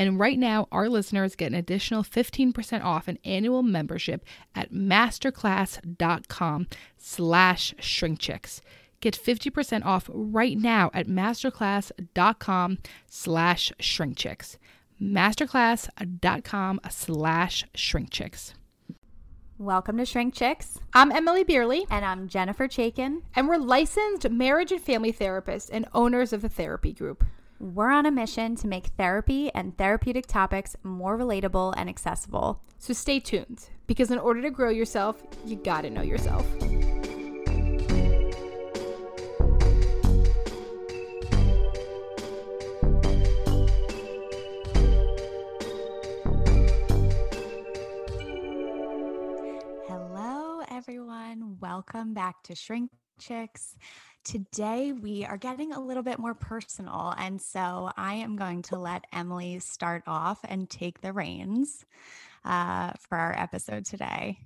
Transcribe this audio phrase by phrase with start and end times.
[0.00, 6.68] And right now, our listeners get an additional 15% off an annual membership at masterclass.com
[6.96, 8.62] slash shrinkchicks.
[9.02, 12.78] Get 50% off right now at masterclass.com
[13.10, 14.56] slash shrinkchicks.
[15.02, 18.54] Masterclass.com slash shrinkchicks.
[19.58, 20.78] Welcome to Shrink Chicks.
[20.94, 21.84] I'm Emmalee Bierly.
[21.90, 23.20] And I'm Jennifer Chaikin.
[23.36, 27.22] And we're licensed marriage and family therapists and owners of the therapy group.
[27.62, 32.62] We're on a mission to make therapy and therapeutic topics more relatable and accessible.
[32.78, 36.46] So stay tuned, because in order to grow yourself, you gotta know yourself.
[49.86, 51.58] Hello, everyone.
[51.60, 53.76] Welcome back to Shrink Chicks.
[54.24, 57.14] Today, we are getting a little bit more personal.
[57.16, 61.86] And so I am going to let Emmalee start off and take the reins
[62.44, 64.38] uh, for our episode today.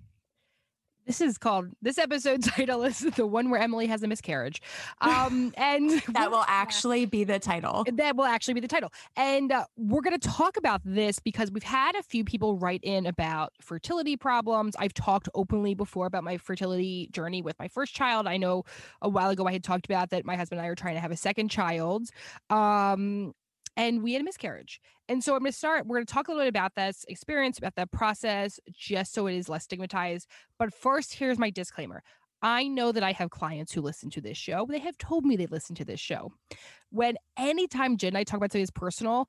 [1.06, 4.62] This is called this episode title is the one where Emmalee has a miscarriage.
[5.00, 7.84] Um and that will actually be the title.
[7.92, 8.92] That will actually be the title.
[9.16, 12.80] And uh, we're going to talk about this because we've had a few people write
[12.82, 14.74] in about fertility problems.
[14.78, 18.26] I've talked openly before about my fertility journey with my first child.
[18.26, 18.64] I know
[19.02, 21.00] a while ago I had talked about that my husband and I are trying to
[21.00, 22.08] have a second child.
[22.50, 23.34] Um
[23.76, 24.80] and we had a miscarriage.
[25.08, 27.04] And so I'm going to start, we're going to talk a little bit about this
[27.08, 30.28] experience, about that process, just so it is less stigmatized.
[30.58, 32.02] But first, here's my disclaimer.
[32.40, 34.66] I know that I have clients who listen to this show.
[34.68, 36.32] They have told me they listen to this show.
[36.90, 39.28] When anytime Jen and I talk about something that's personal,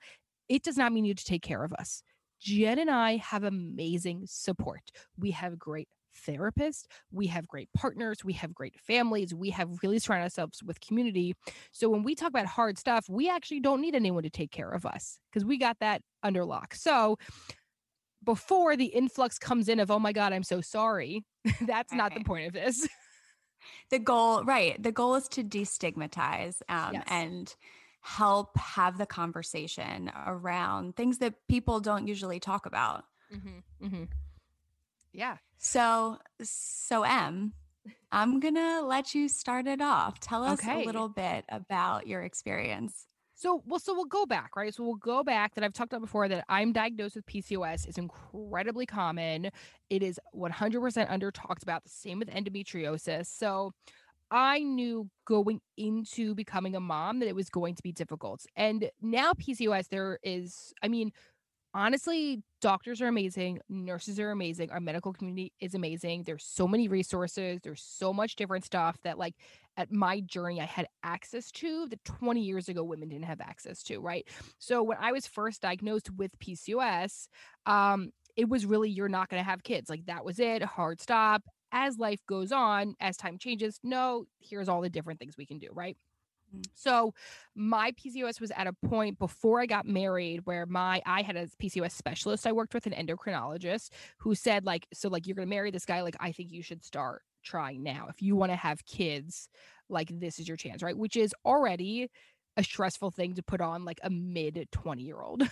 [0.49, 2.03] it does not mean you to take care of us.
[2.41, 4.91] Jen and I have amazing support.
[5.17, 5.87] We have great
[6.27, 10.79] therapists, we have great partners, we have great families, we have really surrounded ourselves with
[10.81, 11.35] community.
[11.71, 14.69] So when we talk about hard stuff, we actually don't need anyone to take care
[14.69, 16.75] of us because we got that under lock.
[16.75, 17.17] So
[18.23, 21.23] before the influx comes in of, oh my God, I'm so sorry,
[21.61, 22.87] that's not the point of this.
[23.89, 24.81] The goal, right.
[24.81, 27.03] The goal is to destigmatize um, yes.
[27.07, 27.55] and
[28.01, 33.03] help have the conversation around things that people don't usually talk about.
[33.33, 34.03] Mm-hmm, mm-hmm.
[35.11, 35.37] Yeah.
[35.57, 37.53] So, so M,
[38.11, 40.19] I'm gonna let you start it off.
[40.19, 40.83] Tell us okay.
[40.83, 43.07] a little bit about your experience.
[43.37, 44.73] So, well, so we'll go back, right?
[44.73, 47.97] So we'll go back that I've talked about before that I'm diagnosed with PCOS is
[47.97, 49.49] incredibly common.
[49.89, 51.83] It is 100% under talked about.
[51.83, 53.27] The same with endometriosis.
[53.27, 53.73] So
[54.31, 58.45] I knew going into becoming a mom that it was going to be difficult.
[58.55, 61.11] And now PCOS, there is, I mean,
[61.75, 66.23] honestly, doctors are amazing, nurses are amazing, our medical community is amazing.
[66.23, 69.35] There's so many resources, there's so much different stuff that like
[69.77, 73.83] at my journey I had access to that 20 years ago women didn't have access
[73.83, 74.25] to, right?
[74.57, 77.27] So when I was first diagnosed with PCOS,
[77.65, 79.89] um it was really you're not going to have kids.
[79.89, 81.43] Like that was it, hard stop.
[81.71, 85.57] As life goes on, as time changes, no, here's all the different things we can
[85.59, 85.97] do, right?
[86.55, 86.65] Mm.
[86.73, 87.13] So
[87.55, 91.47] my PCOS was at a point before I got married where my I had a
[91.61, 95.55] PCOS specialist I worked with an endocrinologist who said like so like you're going to
[95.55, 98.55] marry this guy like I think you should start trying now if you want to
[98.55, 99.49] have kids
[99.87, 102.09] like this is your chance right which is already
[102.57, 105.43] a stressful thing to put on like a mid 20 year old.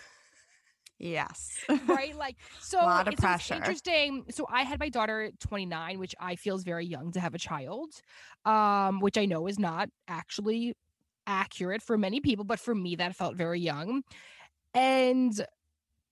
[1.00, 1.58] Yes.
[1.88, 2.16] right?
[2.16, 3.56] Like, so, a lot of it's pressure.
[3.56, 4.26] interesting.
[4.30, 7.40] So, I had my daughter 29, which I feel is very young to have a
[7.40, 7.90] child,
[8.46, 10.76] um, which I know is not actually
[11.28, 14.04] accurate for many people, but for me, that felt very young.
[14.74, 15.34] And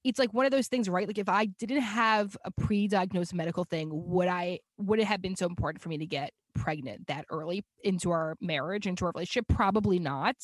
[0.04, 1.08] it's like one of those things, right?
[1.08, 5.22] Like, if I didn't have a pre diagnosed medical thing, would I, would it have
[5.22, 9.12] been so important for me to get pregnant that early into our marriage, into our
[9.14, 9.46] relationship?
[9.48, 10.36] Probably not.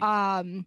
[0.00, 0.66] Um,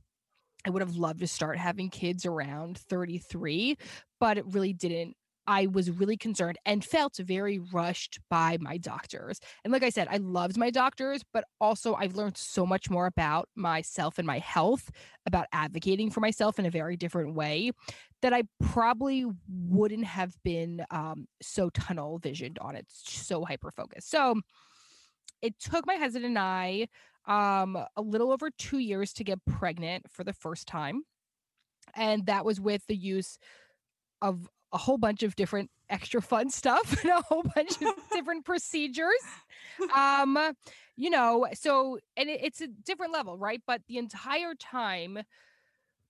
[0.65, 3.77] I would have loved to start having kids around 33,
[4.19, 5.15] but it really didn't.
[5.47, 9.39] I was really concerned and felt very rushed by my doctors.
[9.63, 13.05] And like I said, I loved my doctors, but also I've learned so much more
[13.07, 14.91] about myself and my health,
[15.25, 17.71] about advocating for myself in a very different way
[18.21, 24.09] that I probably wouldn't have been um, so tunnel visioned on it, so hyper focused.
[24.11, 24.41] So
[25.41, 26.87] it took my husband and I
[27.27, 31.03] um a little over 2 years to get pregnant for the first time
[31.95, 33.37] and that was with the use
[34.21, 38.45] of a whole bunch of different extra fun stuff and a whole bunch of different
[38.45, 39.11] procedures
[39.95, 40.37] um
[40.95, 45.19] you know so and it, it's a different level right but the entire time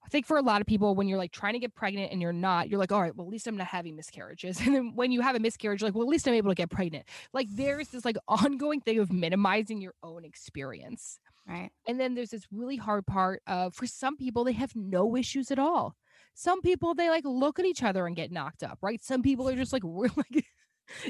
[0.03, 2.21] I think for a lot of people, when you're like trying to get pregnant and
[2.21, 4.59] you're not, you're like, all right, well, at least I'm not having miscarriages.
[4.65, 6.55] And then when you have a miscarriage, you're like, well, at least I'm able to
[6.55, 7.05] get pregnant.
[7.33, 11.19] Like there's this like ongoing thing of minimizing your own experience.
[11.47, 11.69] Right.
[11.87, 15.51] And then there's this really hard part of for some people, they have no issues
[15.51, 15.95] at all.
[16.33, 19.03] Some people, they like look at each other and get knocked up, right?
[19.03, 20.45] Some people are just like, really,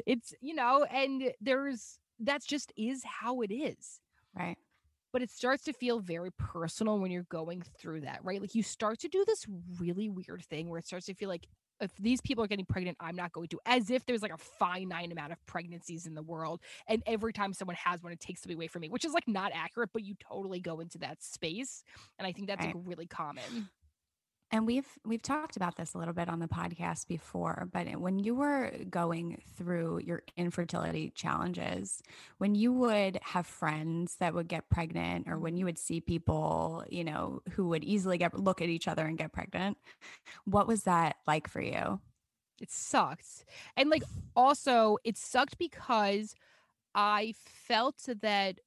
[0.06, 4.00] it's, you know, and there's, that's just is how it is
[4.36, 4.58] Right.
[5.12, 8.40] but it starts to feel very personal when you're going through that, right?
[8.42, 9.46] Like you start to do this
[9.80, 11.48] really weird thing where it starts to feel like
[11.82, 14.38] if these people are getting pregnant, I'm not going to, as if there's like a
[14.38, 16.62] finite amount of pregnancies in the world.
[16.88, 19.28] And every time someone has one, it takes something away from me, which is like
[19.28, 21.84] not accurate, but you totally go into that space.
[22.20, 23.70] And I think that's like really common.
[24.54, 28.20] And we've we've talked about this a little bit on the podcast before, but when
[28.20, 32.02] you were going through your infertility challenges,
[32.38, 35.68] when you would have friends that would get pregnant or when you mm-hmm.
[35.68, 39.32] would see people, you know, who would easily get look at each other and get
[39.32, 39.78] pregnant,
[40.44, 42.02] what was that like for you?
[42.62, 43.46] It sucked.
[43.78, 44.04] And like
[44.36, 46.36] also it sucked because
[46.94, 48.60] I felt that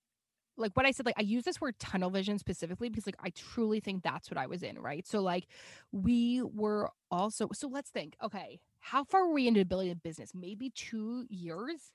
[0.56, 3.31] like what I said, like I use this word tunnel vision specifically because like I
[3.31, 5.06] truly think that's what I was in, right?
[5.06, 5.47] So like
[5.93, 10.31] we were also so let's think, okay, how far were we into building a business?
[10.35, 11.93] Maybe two years?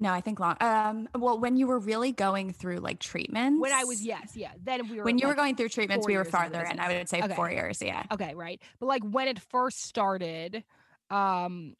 [0.00, 0.56] No, I think long.
[0.60, 4.50] Um, well, when you were really going through like treatments, When I was, yes, yeah.
[4.62, 6.70] Then we were when you were going through treatments, we were years into the farther
[6.70, 6.80] in.
[6.80, 7.34] I would say Okay.
[7.34, 7.80] four years.
[7.80, 8.02] Yeah.
[8.10, 8.60] Okay, right.
[8.80, 10.64] But like when it first started,
[11.10, 11.74] um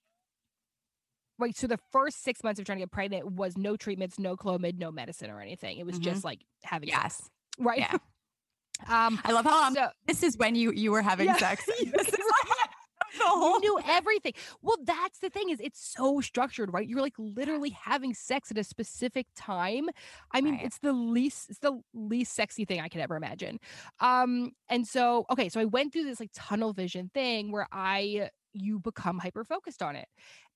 [1.38, 4.36] right, so the first six months of trying to get pregnant was no treatments, no
[4.36, 5.78] Clomid, no medicine or anything.
[5.78, 6.02] It was Mhm.
[6.02, 7.28] just like having sex,
[7.58, 7.78] right?
[7.80, 7.96] Yeah.
[8.88, 11.64] um I love how um, so this is when you you were having Yeah, sex.
[11.84, 12.70] This is like
[13.16, 14.32] you knew everything.
[14.60, 16.88] Well, that's the thing is it's so structured, right?
[16.88, 19.88] You're like literally having sex at a specific time.
[20.32, 20.64] I mean, Right.
[20.64, 23.60] it's the least it's the least sexy thing I could ever imagine.
[24.00, 28.30] Um and so okay, so I went through this like tunnel vision thing where I
[28.54, 30.08] you become hyper focused on it.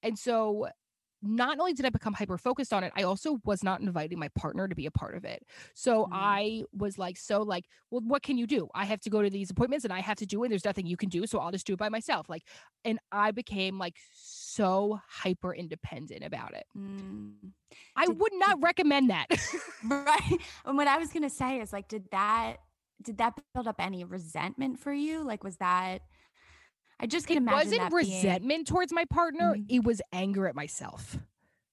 [0.02, 0.68] And so
[1.20, 4.28] not only did I become hyper focused on it, I also was not inviting my
[4.36, 5.42] partner to be a part of it.
[5.74, 6.08] So Mm.
[6.12, 8.68] I was like, so like, well, what can you do?
[8.72, 10.48] I have to go to these appointments and I have to do it.
[10.48, 11.26] There's nothing you can do.
[11.26, 12.28] So I'll just do it by myself.
[12.28, 12.44] Like,
[12.84, 16.66] and I became like so hyper independent about it.
[16.78, 17.32] Mm.
[17.96, 19.26] I Did- would not recommend that.
[19.84, 20.38] right.
[20.64, 22.58] And what I was gonna say is like, did that
[23.02, 25.22] did that build up any resentment for you?
[25.24, 26.02] Like, was that?
[27.00, 29.54] I just can it imagine It wasn't that being- resentment towards my partner.
[29.54, 29.66] Mhm.
[29.68, 31.18] It was anger at myself.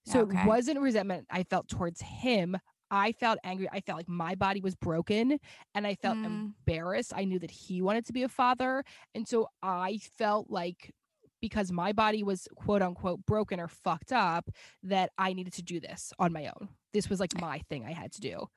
[0.05, 0.39] So Okay.
[0.39, 2.57] it wasn't resentment I felt towards him.
[2.91, 3.67] I felt angry.
[3.71, 5.39] I felt like my body was broken
[5.73, 6.25] and I felt Mm.
[6.25, 7.11] embarrassed.
[7.15, 8.83] I knew that he wanted to be a father.
[9.15, 10.93] And so I felt like
[11.41, 14.49] because my body was quote unquote broken or fucked up,
[14.83, 16.69] that I needed to do this on my own.
[16.93, 18.47] This was like my thing I had to do.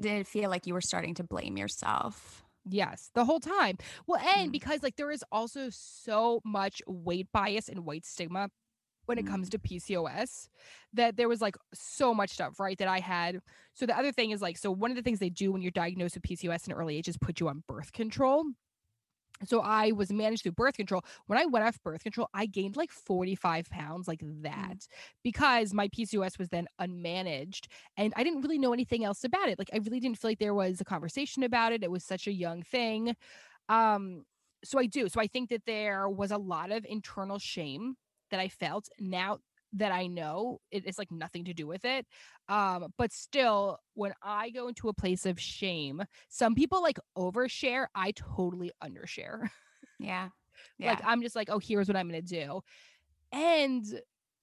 [0.00, 2.44] Did it feel like you were starting to blame yourself?
[2.66, 3.76] Yes, the whole time.
[4.06, 4.52] Well, and Mm.
[4.52, 8.50] because like there is also so much weight bias and weight stigma
[9.06, 10.48] when it comes to PCOS
[10.94, 12.78] that there was like so much stuff, right?
[12.78, 13.40] That I had.
[13.74, 15.70] So the other thing is like, so one of the things they do when you're
[15.72, 18.44] diagnosed with PCOS in early age is put you on birth control.
[19.44, 21.02] So I was managed through birth control.
[21.26, 24.86] When I went off birth control, I gained like 45 pounds, like that,
[25.22, 29.58] because my PCOS was then unmanaged and I didn't really know anything else about it.
[29.58, 31.82] Like I really didn't feel like there was a conversation about it.
[31.82, 33.16] It was such a young thing.
[33.68, 34.24] Um,
[34.64, 35.08] so I do.
[35.08, 37.96] So I think that there was a lot of internal shame
[38.30, 38.88] that I felt.
[38.98, 39.38] Now
[39.74, 42.06] that I know it is like nothing to do with it.
[42.48, 47.86] Um, but still, when I go into a place of shame, some people like overshare.
[47.94, 49.48] I totally undershare.
[49.98, 50.28] Yeah.
[50.78, 50.90] yeah.
[50.90, 52.60] Like I'm just like, oh, here's what I'm gonna do.
[53.32, 53.84] And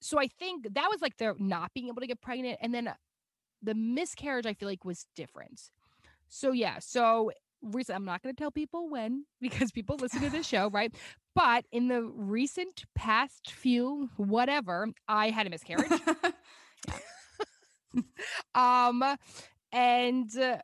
[0.00, 2.58] so I think that was like the not being able to get pregnant.
[2.60, 2.92] And then
[3.62, 5.60] the miscarriage, I feel like was different.
[6.28, 7.30] So yeah, so
[7.62, 10.94] recent I'm not gonna tell people when because people listen to this show, right?
[11.34, 15.90] But in the recent past few, whatever, I had a miscarriage.
[18.54, 19.02] um
[19.72, 20.58] and uh,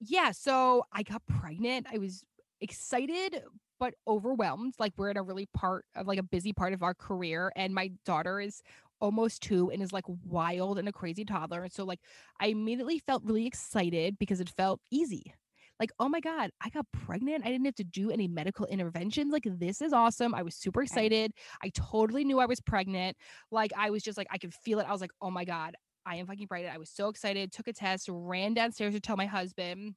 [0.00, 1.86] yeah, so I got pregnant.
[1.92, 2.22] I was
[2.60, 3.42] excited
[3.80, 4.74] but overwhelmed.
[4.78, 7.74] Like we're in a really part of like a busy part of our career, and
[7.74, 8.62] my daughter is
[9.00, 11.62] almost two and is like wild and a crazy toddler.
[11.64, 12.00] And so like
[12.40, 15.34] I immediately felt really excited because it felt easy.
[15.80, 17.44] Like, oh my God, I got pregnant.
[17.44, 19.32] I didn't have to do any medical interventions.
[19.32, 20.34] Like, this is awesome.
[20.34, 21.32] I was super excited.
[21.62, 23.16] I totally knew I was pregnant.
[23.50, 24.86] Like, I was just like, I could feel it.
[24.88, 25.74] I was like, oh my God,
[26.06, 26.74] I am fucking pregnant.
[26.74, 29.94] I was so excited, took a test, ran downstairs to tell my husband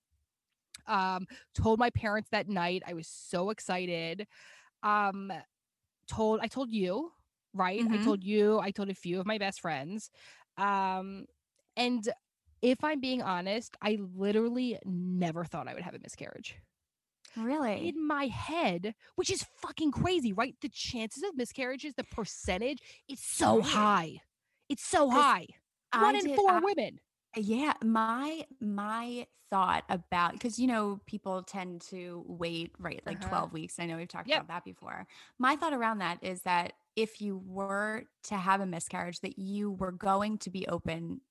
[0.88, 4.26] um told my parents that night i was so excited
[4.84, 5.32] um
[6.08, 7.12] told i told you
[7.54, 7.94] right Mhm.
[8.00, 10.12] i told you i told a few of my best friends
[10.58, 11.26] um
[11.76, 12.08] and
[12.70, 16.58] if i'm being honest i literally never thought i would have a miscarriage
[17.38, 17.94] really?
[17.94, 23.24] in my head which is fucking crazy right the chances of miscarriages the percentage it's
[23.26, 24.20] so high
[24.70, 25.46] it's so high
[25.92, 27.00] I one in four I- women
[27.38, 33.22] Yeah, my my thought about because you know people tend to wait right like Uh-huh.
[33.22, 33.80] 12 weeks.
[33.80, 34.34] I know we've talked Yep.
[34.34, 35.08] about that before.
[35.40, 39.72] My thought around that is that if you were to have a miscarriage that you
[39.72, 41.22] were going to be open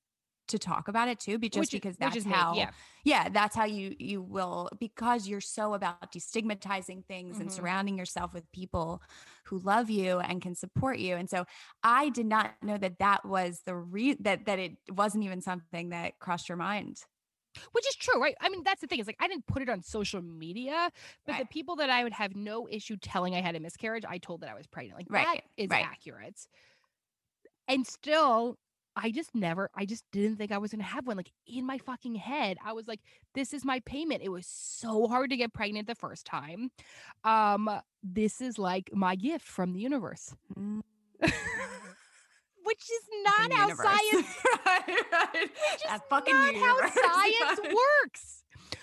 [0.47, 2.71] to talk about it too, be- just which, because which that's is me, how yeah
[3.03, 7.51] yeah, that's how you you will because you're so about destigmatizing things and Mhm.
[7.51, 9.01] surrounding yourself with people
[9.45, 11.15] who love you and can support you.
[11.15, 11.45] And so
[11.83, 15.89] I did not know that that was the re that that it wasn't even something
[15.89, 17.05] that crossed your mind.
[17.71, 18.35] which is true, right?
[18.41, 18.99] I mean, that's the thing.
[18.99, 20.91] Is like I didn't put it on social media,
[21.25, 24.17] but the people that I would have no issue telling I had a miscarriage, I
[24.17, 24.97] told that I was pregnant.
[24.99, 25.81] Like Right, that is right.
[25.81, 26.47] accurate.
[27.67, 28.57] And still,
[28.99, 31.17] I just never, I just didn't think I was gonna have one.
[31.17, 32.99] Like in my fucking head, I was like,
[33.35, 36.71] "This is my payment." It was so hard to get pregnant the first time.
[37.23, 37.69] Um,
[38.01, 40.81] this is like my gift from the universe, Mm,
[41.21, 43.85] which is not how universe.
[43.87, 44.27] science.
[44.65, 45.33] right, right.
[45.33, 47.59] Which is not how science
[48.03, 48.36] works.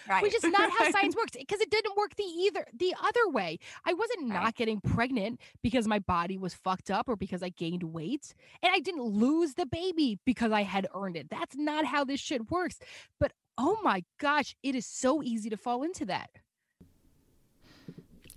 [0.08, 0.22] Right.
[0.22, 3.58] which is not how science works because it didn't work the either the other way.
[3.84, 7.82] I wasn't not getting pregnant because my body was fucked up or because I gained
[7.84, 11.30] weight, and I didn't lose the baby because I had earned it.
[11.30, 12.78] That's not how this shit works.
[13.18, 16.30] But oh my gosh, it is so easy to fall into that.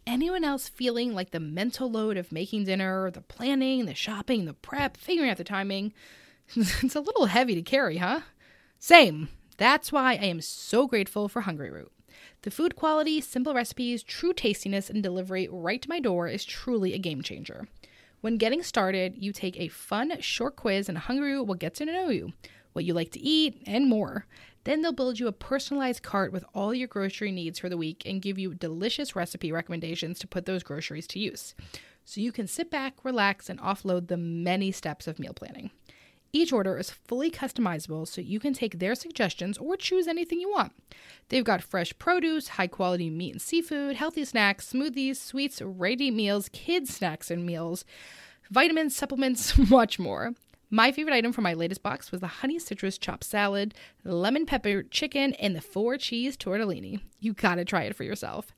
[0.06, 4.54] Anyone else feeling like the mental load of making dinner, the planning, the shopping, the
[4.54, 5.94] prep, figuring out the timing?
[6.56, 8.22] it's a little heavy to carry, huh?
[8.80, 9.28] Same.
[9.58, 11.90] That's why I am so grateful for Hungryroot.
[12.44, 16.94] The food quality, simple recipes, true tastiness, and delivery right to my door is truly
[16.94, 17.68] a game changer.
[18.22, 22.10] When getting started, you take a fun, short quiz, and Hungryroot will get to know
[22.10, 22.34] you,
[22.74, 24.26] what you like to eat, and more.
[24.64, 28.04] Then they'll build you a personalized cart with all your grocery needs for the week
[28.06, 31.56] and give you delicious recipe recommendations to put those groceries to use.
[32.06, 35.72] So you can sit back, relax, and offload the many steps of meal planning.
[36.34, 40.50] Each order is fully customizable so you can take their suggestions or choose anything you
[40.50, 40.74] want.
[41.30, 46.50] They've got fresh produce, high quality meat and seafood, healthy snacks, smoothies, sweets, ready meals,
[46.50, 47.86] kids' snacks and meals,
[48.52, 50.34] vitamins, supplements, much more.
[50.70, 54.84] My favorite item from my latest box was the honey citrus chopped salad, lemon pepper
[54.84, 57.00] chicken, and the four cheese tortellini.
[57.22, 58.54] You gotta try it for yourself.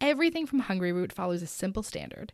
[0.00, 2.32] Everything from Hungryroot follows a simple standard.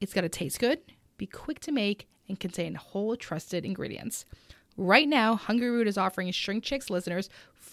[0.00, 0.80] It's gotta taste good,
[1.18, 4.24] be quick to make, and contain whole trusted ingredients.
[4.76, 7.28] Right now, Hungryroot is offering Shrink Chicks listeners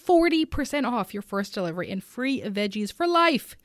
[0.07, 3.55] 40% off your first delivery and free veggies for life.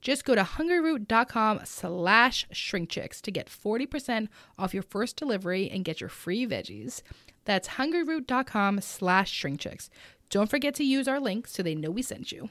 [0.00, 6.00] Just go to hungryroot.com slash shrinkchicks to get 40% off your first delivery and get
[6.00, 7.00] your free veggies.
[7.46, 9.88] That's hungryroot.com slash shrinkchicks.
[10.28, 12.50] Don't forget to use our link so they know we sent you.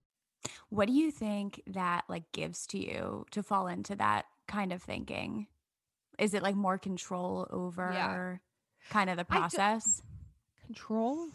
[0.69, 4.81] What do you think that like gives to you to fall into that kind of
[4.81, 5.47] thinking?
[6.19, 8.39] Is it like more control over
[8.89, 10.01] kind of the process?
[10.65, 11.27] Control.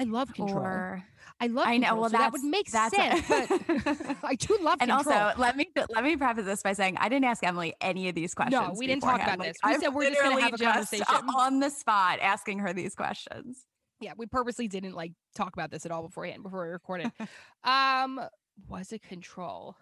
[0.00, 0.58] I love control.
[0.60, 1.04] Or
[1.40, 1.66] I love.
[1.66, 1.88] I know.
[1.88, 2.94] control, Well, so that would make sense.
[4.22, 4.80] I do love control.
[4.80, 5.18] and control.
[5.18, 8.14] also let me let me preface this by saying I didn't ask Emmalee any of
[8.14, 8.60] these questions.
[8.68, 9.56] No, we didn't talk about Like, this.
[9.64, 11.04] We I'm said we're just gonna have a conversation.
[11.36, 13.64] on the spot asking her these questions.
[14.00, 17.10] Yeah, we purposely didn't like talk about this at all beforehand before we recorded.
[17.64, 18.20] um,
[18.68, 19.76] was it control?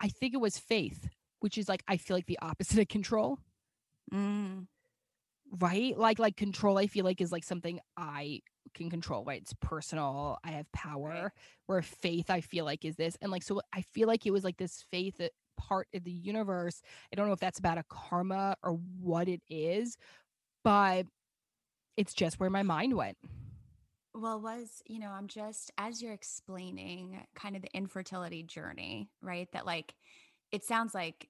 [0.00, 1.08] I think it was faith,
[1.40, 3.38] which is like I feel like the opposite of control,
[4.12, 4.66] Mm,
[5.60, 5.96] right?
[5.96, 8.40] Like like control, I feel like is like something I
[8.74, 9.40] can control, right?
[9.40, 10.38] It's personal.
[10.44, 11.32] I have power.
[11.66, 14.44] Where faith, I feel like is this, and like so, I feel like it was
[14.44, 16.82] like this faith that part of the universe.
[17.12, 19.96] I don't know if that's about a karma or what it is,
[20.64, 21.06] but
[21.96, 23.16] it's just where my mind went.
[24.14, 29.48] Well, was, you know, I'm just, as you're explaining kind of the infertility journey, right?
[29.52, 29.94] That like,
[30.52, 31.28] it sounds like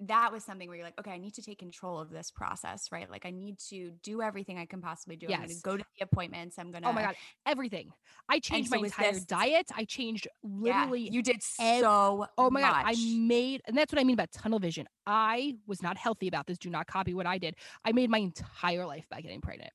[0.00, 2.88] that was something where you're like, okay, I need to take control of this process,
[2.92, 3.10] right?
[3.10, 5.26] Like, I need to do everything I can possibly do.
[5.26, 5.62] I'm going to Yes.
[5.62, 6.58] go to the appointments.
[6.58, 7.16] I'm going to, Oh my god,
[7.46, 7.92] everything.
[8.28, 9.66] I changed my entire this- diet.
[9.74, 14.00] I changed literally you did ev- so Oh my god, I made and that's what
[14.00, 14.86] I mean about tunnel vision.
[15.06, 16.58] I was not healthy about this.
[16.58, 17.54] Do not copy what I did.
[17.84, 19.72] I made my entire life by getting pregnant.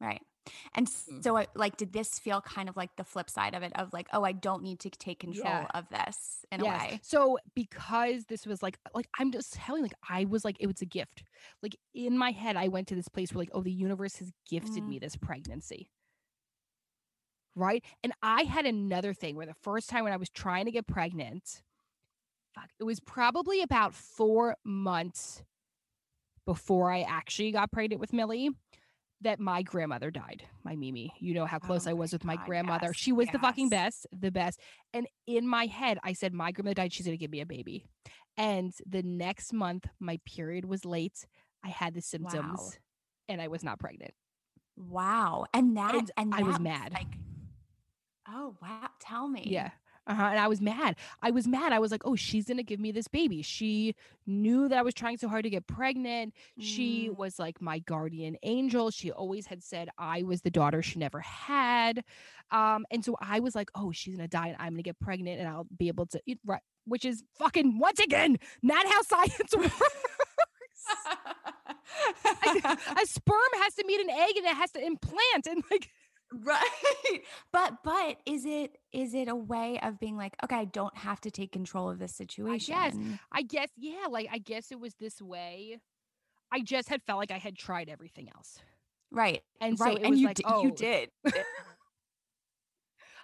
[0.00, 0.20] Right.
[0.74, 1.24] And Mm.
[1.24, 3.92] so, I, like, did this feel kind of like the flip side of it of
[3.92, 5.68] like, oh, I don't need to take control Yeah.
[5.74, 6.66] of this in a Yes.
[6.66, 7.02] way?
[7.02, 10.80] So because this was like like I'm just telling like I was like it was
[10.82, 11.24] a gift.
[11.62, 14.32] Like in my head I went to this place where like oh the universe has
[14.48, 14.88] gifted Mm.
[14.88, 15.90] me this pregnancy.
[17.56, 17.84] Right?
[18.02, 20.86] And I had another thing where the first time when I was trying to get
[20.86, 21.62] pregnant
[22.54, 25.42] fuck it was probably about 4 months
[26.46, 28.50] before I actually got pregnant with Millie
[29.24, 31.12] that my grandmother died, my Mimi.
[31.18, 32.86] You know how close Oh I was with my God, grandmother.
[32.88, 34.60] yes, She was the fucking best, the best.
[34.92, 36.92] And in my head, I said, My grandmother died.
[36.92, 37.86] She's going to give me a baby.
[38.36, 41.26] And the next month, my period was late.
[41.64, 42.78] I had the symptoms
[43.28, 44.12] and I was not pregnant.
[44.76, 45.46] Wow.
[45.54, 46.92] And that, And and, I was that mad.
[46.92, 47.06] Like,
[48.28, 48.88] oh, wow.
[49.00, 49.44] Tell me.
[49.46, 49.70] Yeah.
[50.06, 50.22] Uh-huh.
[50.22, 50.96] And I was mad.
[51.22, 51.72] I was mad.
[51.72, 53.40] I was like, oh, she's going to give me this baby.
[53.42, 53.94] She
[54.26, 56.34] knew that I was trying so hard to get pregnant.
[56.58, 57.16] She Mm.
[57.16, 58.90] was like my guardian angel.
[58.90, 62.04] She always had said I was the daughter she never had.
[62.50, 64.82] Um, and so I was like, oh, she's going to die and I'm going to
[64.82, 66.60] get pregnant and I'll be able to eat right.
[66.86, 69.80] Which is fucking once again not how science works.
[73.00, 75.88] a sperm has to meet an egg and it has to implant and like
[76.42, 76.70] right.
[77.52, 81.20] But, but is it, is it a way of being like, okay, I don't have
[81.20, 82.74] to take control of this situation?
[82.74, 82.96] Yes
[83.30, 85.78] i guess, yeah, like I guess it was this way.
[86.52, 88.58] I just had felt like I had tried everything else.
[89.10, 89.42] Right.
[89.60, 89.96] And so right.
[89.96, 91.10] it and was you, like, di- oh, you did.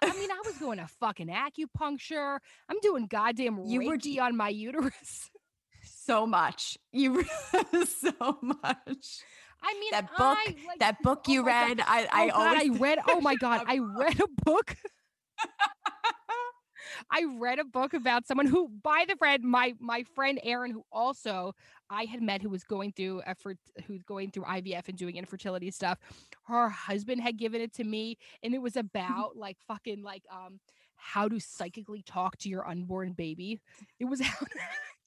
[0.03, 2.39] I mean, I was going to fucking acupuncture.
[2.69, 5.29] I'm doing goddamn You were Reiki on my uterus.
[5.83, 6.77] so much.
[6.91, 7.23] You
[7.85, 9.23] so much.
[9.63, 11.47] I mean, That book- I, like, That book oh you God.
[11.47, 12.99] read, I, Oh I God, I read.
[13.07, 14.75] Oh my god, I read a book.
[17.09, 20.83] I read a book about someone who, by the friend, my my friend Erin, who
[20.91, 21.53] also
[21.89, 25.71] I had met, who was going through effort, who's going through IVF and doing infertility
[25.71, 25.99] stuff.
[26.43, 30.59] Her husband had given it to me, and it was about like fucking like um
[30.95, 33.59] how to psychically talk to your unborn baby.
[33.99, 34.45] It was how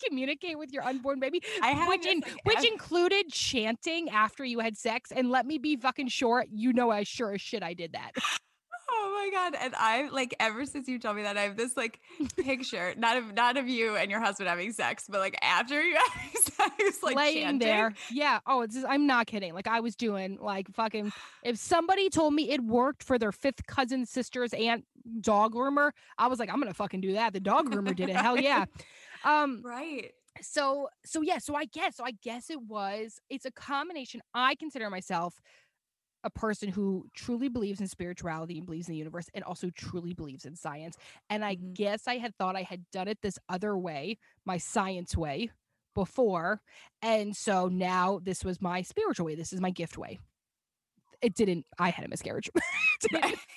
[0.03, 1.43] communicate with your unborn baby
[1.87, 5.13] which in, which included chanting after you had sex.
[5.15, 8.13] And let me be fucking sure, you know, I sure as shit I did that.
[8.91, 9.59] Oh my god!
[9.61, 12.01] And I like ever since you told me that I have this like
[12.37, 15.97] picture, not of not of you and your husband having sex, but like after you
[16.59, 17.69] having sex, like laying chanting.
[17.69, 17.95] there.
[18.11, 18.41] Yeah.
[18.47, 19.55] Oh, it's just, I'm not kidding.
[19.55, 21.13] Like I was doing like fucking.
[21.43, 24.85] If somebody told me it worked for their fifth cousin, sister's aunt,
[25.21, 27.33] dog groomer, I was like, I'm gonna fucking do that.
[27.33, 28.17] The dog groomer did it.
[28.17, 28.67] Hell yeah.
[29.25, 29.63] Um.
[29.65, 30.13] Right.
[30.43, 34.57] so so yeah so i guess so i guess it was it's a combination i
[34.57, 35.41] consider myself
[36.25, 40.15] a person who truly believes in spirituality and believes in the universe and also truly
[40.15, 40.97] believes in science.
[41.29, 41.75] And I Mhm.
[41.75, 45.51] guess I had thought I had done it this other way, my science way
[45.95, 46.63] before.
[47.03, 49.35] And so now this was my spiritual way.
[49.35, 50.19] This is my gift way.
[51.23, 52.51] It didn't, I had a miscarriage.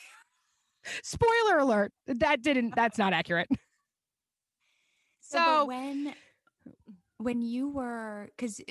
[1.04, 1.92] Spoiler alert.
[2.08, 3.50] That didn't, that's not accurate.
[5.30, 6.16] So, when
[7.18, 8.62] when you were because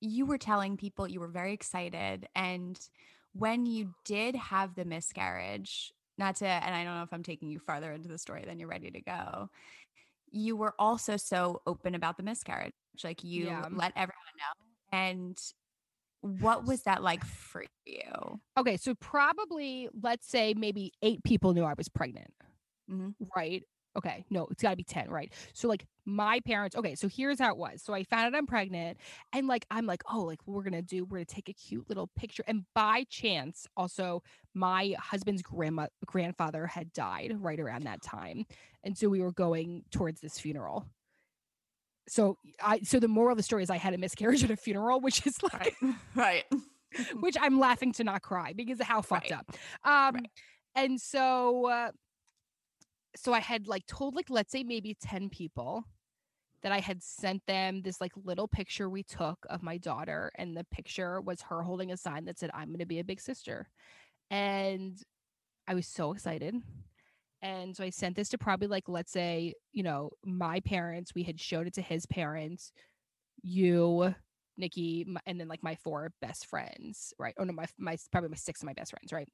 [0.00, 2.78] you were telling people you were very excited, and
[3.32, 7.50] when you did have the miscarriage, not to, and I don't know if I'm taking
[7.50, 9.50] you farther into the story than you're ready to go.
[10.30, 12.72] You were also so open about the miscarriage,
[13.04, 13.66] like you Yeah.
[13.70, 14.98] let everyone know.
[14.98, 15.38] And
[16.22, 18.40] what was that like for you?
[18.58, 18.76] Okay.
[18.76, 22.32] So probably, let's say maybe eight people knew I was pregnant.
[22.88, 23.14] Mhm.
[23.36, 23.62] right?
[23.96, 25.32] Okay, no, it's got to be 10, right?
[25.54, 27.82] So, like, my parents, okay, so here's how it was.
[27.82, 28.98] So, I found out I'm pregnant,
[29.32, 32.08] and like, I'm like, oh, like, we're gonna do, we're gonna take a cute little
[32.16, 32.44] picture.
[32.46, 34.22] And by chance, also,
[34.54, 38.44] my husband's grandma, grandfather had died right around that time.
[38.84, 40.86] And so, we were going towards this funeral.
[42.08, 44.56] So, I, so the moral of the story is I had a miscarriage at a
[44.56, 45.74] funeral, which is like,
[46.14, 46.44] right.
[47.20, 49.38] which I'm laughing to not cry because of how fucked Right.
[49.38, 49.50] up.
[49.84, 50.30] Um, Right.
[50.74, 51.90] and so, uh,
[53.16, 55.84] so I had like told like let's say maybe ten people
[56.62, 60.56] that I had sent them this like little picture we took of my daughter, and
[60.56, 63.20] the picture was her holding a sign that said "I'm going to be a big
[63.20, 63.68] sister,"
[64.30, 65.00] and
[65.68, 66.54] I was so excited.
[67.42, 71.14] And so I sent this to probably like let's say you know my parents.
[71.14, 72.72] We had showed it to his parents,
[73.42, 74.14] you,
[74.56, 77.34] Nikki, and then like my four best friends, right?
[77.38, 79.28] Oh no, my my probably my six of my best friends, right?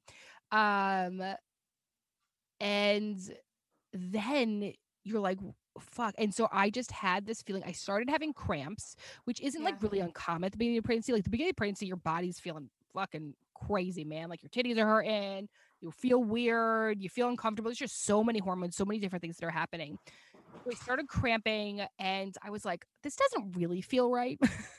[0.51, 1.21] Um,
[2.59, 3.19] and
[3.93, 5.39] then you're like,
[5.79, 6.15] fuck.
[6.17, 7.63] And so I just had this feeling.
[7.65, 11.13] I started having cramps, which isn't like really uncommon at the beginning of pregnancy.
[11.13, 14.29] Like the beginning of pregnancy, your body's feeling fucking crazy, man.
[14.29, 15.49] Like your titties are hurting,
[15.81, 17.69] you feel weird, you feel uncomfortable.
[17.69, 19.97] There's just so many hormones, so many different things that are happening.
[20.69, 24.37] I started cramping, and I was like, this doesn't really feel right.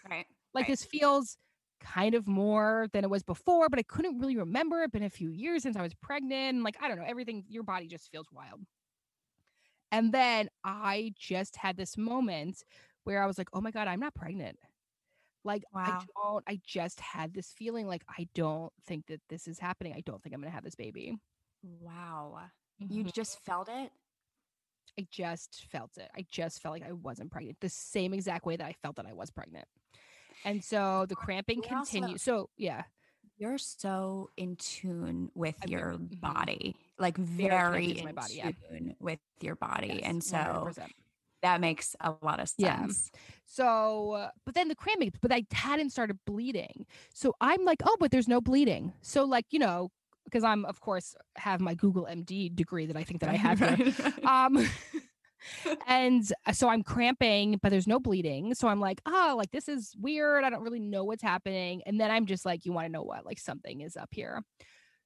[0.08, 0.24] Right.
[0.54, 0.66] like Right.
[0.68, 1.36] this feels
[1.82, 4.82] kind of more than it was before, but I couldn't really remember.
[4.82, 6.54] It's been a few years since I was pregnant.
[6.54, 8.60] and, Like, I don't know, everything, your body just feels wild.
[9.94, 12.64] And then I just had this moment
[13.04, 14.58] where I was like, oh my God, I'm not pregnant.
[15.44, 19.58] Like, I don't, I just had this feeling like, I don't think that this is
[19.58, 19.92] happening.
[19.94, 21.16] I don't think I'm going to have this baby.
[21.62, 22.50] Wow.
[22.78, 23.12] You Mhm.
[23.12, 23.92] just felt it?
[24.98, 26.10] I just felt it.
[26.16, 29.06] I just felt like I wasn't pregnant, the same exact way that I felt that
[29.06, 29.68] I was pregnant.
[30.44, 32.20] And so the cramping continued.
[32.20, 32.84] So, yeah.
[33.36, 36.20] You're so in tune with I'm your mhm.
[36.20, 38.50] body, like Very very, in body, yeah.
[38.70, 40.00] tune with your body.
[40.00, 40.88] Yes, and so 100%.
[41.42, 42.80] that makes a lot of Yeah.
[42.82, 43.10] sense.
[43.44, 46.86] So, uh, but then the cramping, but I hadn't started bleeding.
[47.12, 48.92] So I'm like, oh, but there's no bleeding.
[49.02, 49.90] So, like, you know,
[50.24, 53.58] because I'm, of course, have my Google MD degree that I think that I have
[53.58, 53.92] here.
[54.24, 54.56] Um,
[55.86, 58.54] and uh, so I'm cramping, but there's no bleeding.
[58.54, 60.44] So I'm like, oh, like this is weird.
[60.44, 61.82] I don't really know what's happening.
[61.86, 63.24] And then I'm just like, you want to know what?
[63.26, 64.42] Like something is up here.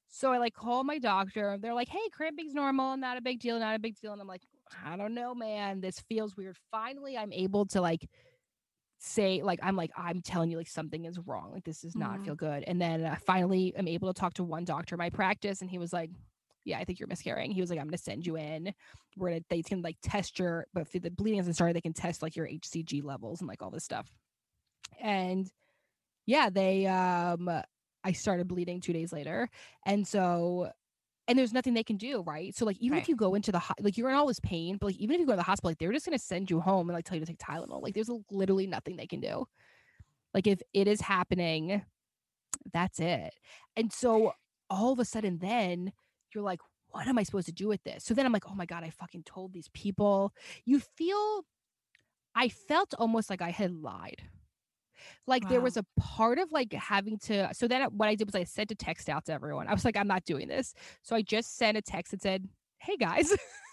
[0.08, 1.58] So I like call my doctor.
[1.60, 4.12] They're like, hey, cramping's normal, not a big deal, not a big deal.
[4.12, 4.42] And I'm like,
[4.84, 5.80] I don't know, man.
[5.80, 6.56] This feels weird.
[6.70, 8.08] Finally, I'm able to like
[8.98, 11.52] say, like, I'm like, I'm telling you, like, something is wrong.
[11.52, 12.24] Like, this does not Mhm.
[12.24, 12.64] feel good.
[12.64, 15.70] And then I finally am able to talk to one doctor in my practice, and
[15.70, 16.10] he was like,
[16.68, 17.50] yeah, I think you're miscarrying.
[17.50, 18.72] He was like, I'm gonna send you in.
[19.16, 21.94] We're gonna they can like test your, but if the bleeding hasn't started, they can
[21.94, 24.06] test like your HCG levels and like all this stuff.
[25.00, 25.50] And
[26.26, 27.50] yeah, they um
[28.04, 29.48] I started bleeding two days later.
[29.86, 30.70] And so
[31.26, 32.54] and there's nothing they can do, right?
[32.54, 34.76] So like even if you go into the ho- like you're in all this pain,
[34.78, 36.60] but like even if you go to the hospital, like they're just gonna send you
[36.60, 37.82] home and like tell you to take Tylenol.
[37.82, 39.46] Like there's literally nothing they can do.
[40.34, 41.82] Like if it is happening,
[42.72, 43.32] that's it.
[43.76, 44.32] And so
[44.70, 45.92] all of a sudden then
[46.34, 46.60] you're like,
[46.90, 48.04] what am I supposed to do with this?
[48.04, 50.32] So then I'm like, oh my God, I fucking told these people.
[50.64, 51.44] You feel,
[52.34, 54.22] I felt almost like I had lied.
[55.26, 57.50] Like there was a part of like having to.
[57.52, 59.68] So then what I did was I sent a text out to everyone.
[59.68, 60.74] I was like, I'm not doing this.
[61.02, 63.30] So I just sent a text that said, hey guys,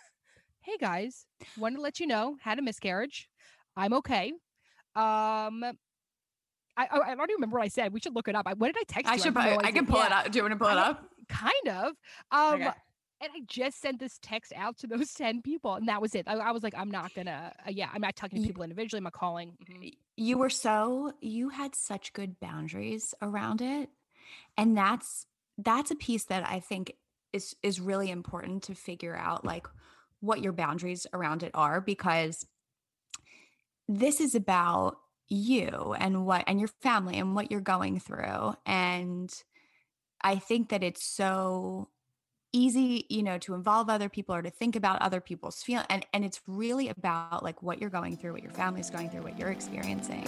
[0.61, 1.25] hey guys,
[1.57, 3.27] wanted to let you know, had a miscarriage.
[3.75, 4.33] I'm okay.
[4.95, 5.63] Um,
[6.77, 7.93] I, I, I don't even remember what I said.
[7.93, 8.45] We should look it up.
[8.47, 9.11] I, what did I text?
[9.11, 9.21] I you?
[9.21, 9.33] should.
[9.35, 10.31] have pu- no I can pull it up.
[10.31, 11.09] Do you want to pull it up?
[11.25, 11.93] Kind of.
[12.31, 12.73] Um, Okay.
[13.21, 16.27] and I just sent this text out to those 10 people, and that was it.
[16.27, 18.99] I, I was like, I'm not gonna, uh, yeah, I'm not talking to people individually.
[18.99, 19.57] I'm not calling.
[19.61, 19.85] Mhm.
[20.17, 21.13] You were so.
[21.21, 23.89] You had such good boundaries around it,
[24.57, 26.93] and that's that's a piece that I think
[27.33, 29.67] is is really important to figure out, like
[30.21, 32.47] what your boundaries around it are, because
[33.88, 39.43] this is about you and what and your family and what you're going through and
[40.21, 41.89] I think that it's so
[42.54, 46.06] easy, you know, to involve other people or to think about other people's feel and
[46.13, 49.38] and it's really about like what you're going through, what your family's going through, what
[49.38, 50.28] you're experiencing.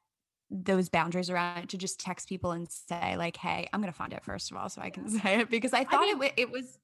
[0.51, 3.97] those boundaries around it to just text people and say like hey i'm going to
[3.97, 6.23] find it first of all so i can say it because i thought I mean,
[6.23, 6.77] it, it was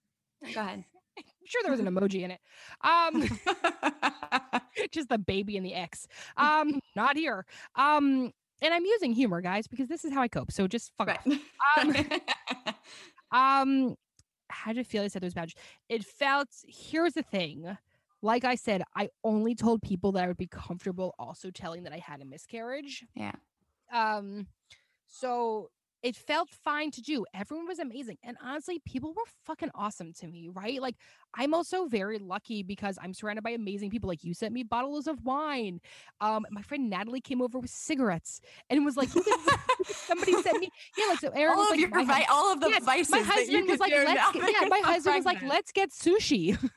[0.54, 0.86] go ahead.
[1.18, 2.40] I'm sure there was an emoji in it.
[2.82, 3.24] Um
[4.92, 6.08] just the baby and the x.
[6.38, 7.46] Um not here.
[7.76, 11.08] Um and i'm using humor guys because this is how i cope so just fuck
[11.08, 11.20] right.
[11.78, 11.86] off
[13.32, 13.96] um, um
[14.50, 15.56] how did it feel i said those boundaries?
[15.90, 17.78] It felt here's the thing
[18.22, 21.94] like I said, I only told people that I would be comfortable also telling that
[21.94, 23.06] I had a miscarriage.
[23.16, 23.34] Yeah.
[23.92, 24.48] Um,
[25.08, 25.70] so
[26.04, 27.26] it felt fine to do.
[27.34, 28.18] Everyone was amazing.
[28.24, 30.80] And honestly, people were fucking awesome to me, right?
[30.80, 30.96] Like,
[31.36, 34.08] I'm also very lucky because I'm surrounded by amazing people.
[34.08, 35.82] Like, you sent me bottles of wine.
[36.22, 39.10] Um, my friend Natalie came over with cigarettes and was like,
[39.86, 42.62] somebody sent me, yeah, like, so Aaron all was of like, your, vi- all of
[42.62, 43.10] the yeah, vices.
[43.12, 46.58] My husband was like, let's get, yeah, my husband was like, let's get sushi.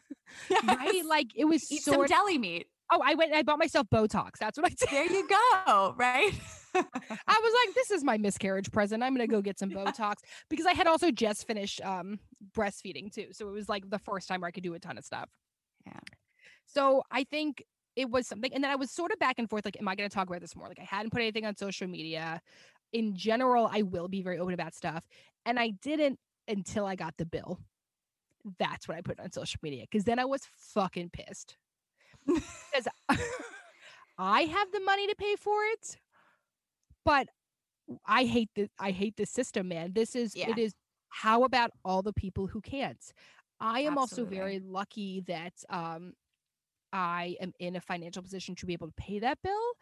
[0.49, 0.65] Yes.
[0.65, 1.05] right?
[1.05, 2.69] Like, it was Eat some deli meat.
[2.93, 4.39] Oh, I went and I bought myself Botox.
[4.39, 4.89] That's what I did.
[4.91, 5.95] There you go.
[5.97, 6.33] Right.
[6.75, 9.03] I was like, this is my miscarriage present.
[9.03, 10.15] I'm gonna go get some Botox
[10.51, 12.19] because I had also just finished um
[12.57, 13.29] breastfeeding too.
[13.33, 15.29] So it was like the first time where I could do a ton of stuff.
[15.87, 16.01] Yeah.
[16.67, 17.65] So I think
[17.97, 19.65] it was something, and then I was sort of back and forth.
[19.65, 20.69] Like, am I gonna talk about this more?
[20.69, 22.41] Like, I hadn't put anything on social media.
[22.93, 25.05] In general, I will be very open about stuff.
[25.47, 27.61] And I didn't until I got the bill.
[28.59, 29.85] That's what I put on social media.
[29.93, 30.43] Cause then I was
[30.75, 31.57] fucking pissed
[32.35, 32.87] because
[34.19, 35.97] I have the money to pay for it,
[37.05, 37.29] but
[38.07, 39.93] I hate the I hate the system, man.
[39.93, 40.51] This is Yeah.
[40.51, 40.75] it is
[41.09, 43.03] how about all the people who can't?
[43.61, 46.15] I am also very lucky that um
[46.93, 49.73] I am in a financial position to be able to pay that bill,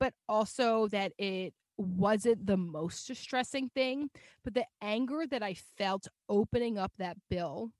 [0.00, 4.10] but also that it wasn't the most distressing thing.
[4.44, 7.72] But the anger that I felt opening up that bill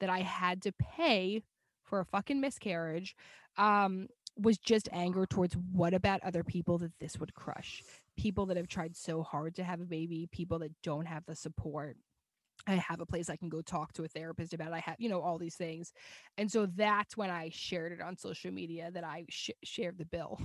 [0.00, 1.42] that I had to pay
[1.82, 3.14] for a fucking miscarriage
[3.56, 7.82] um, was just anger towards what about other people that this would crush?
[8.16, 11.34] People that have tried so hard to have a baby, people that don't have the
[11.36, 11.96] support.
[12.66, 14.72] I have a place I can go talk to a therapist about.
[14.72, 15.92] I have, you know, all these things.
[16.38, 20.04] And so that's when I shared it on social media that I sh- shared the
[20.06, 20.40] bill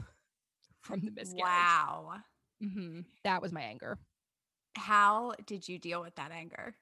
[0.82, 1.82] from the miscarriage.
[1.82, 2.24] Wow.
[2.62, 3.98] hmm That was my anger.
[4.76, 6.78] How did you deal with that anger?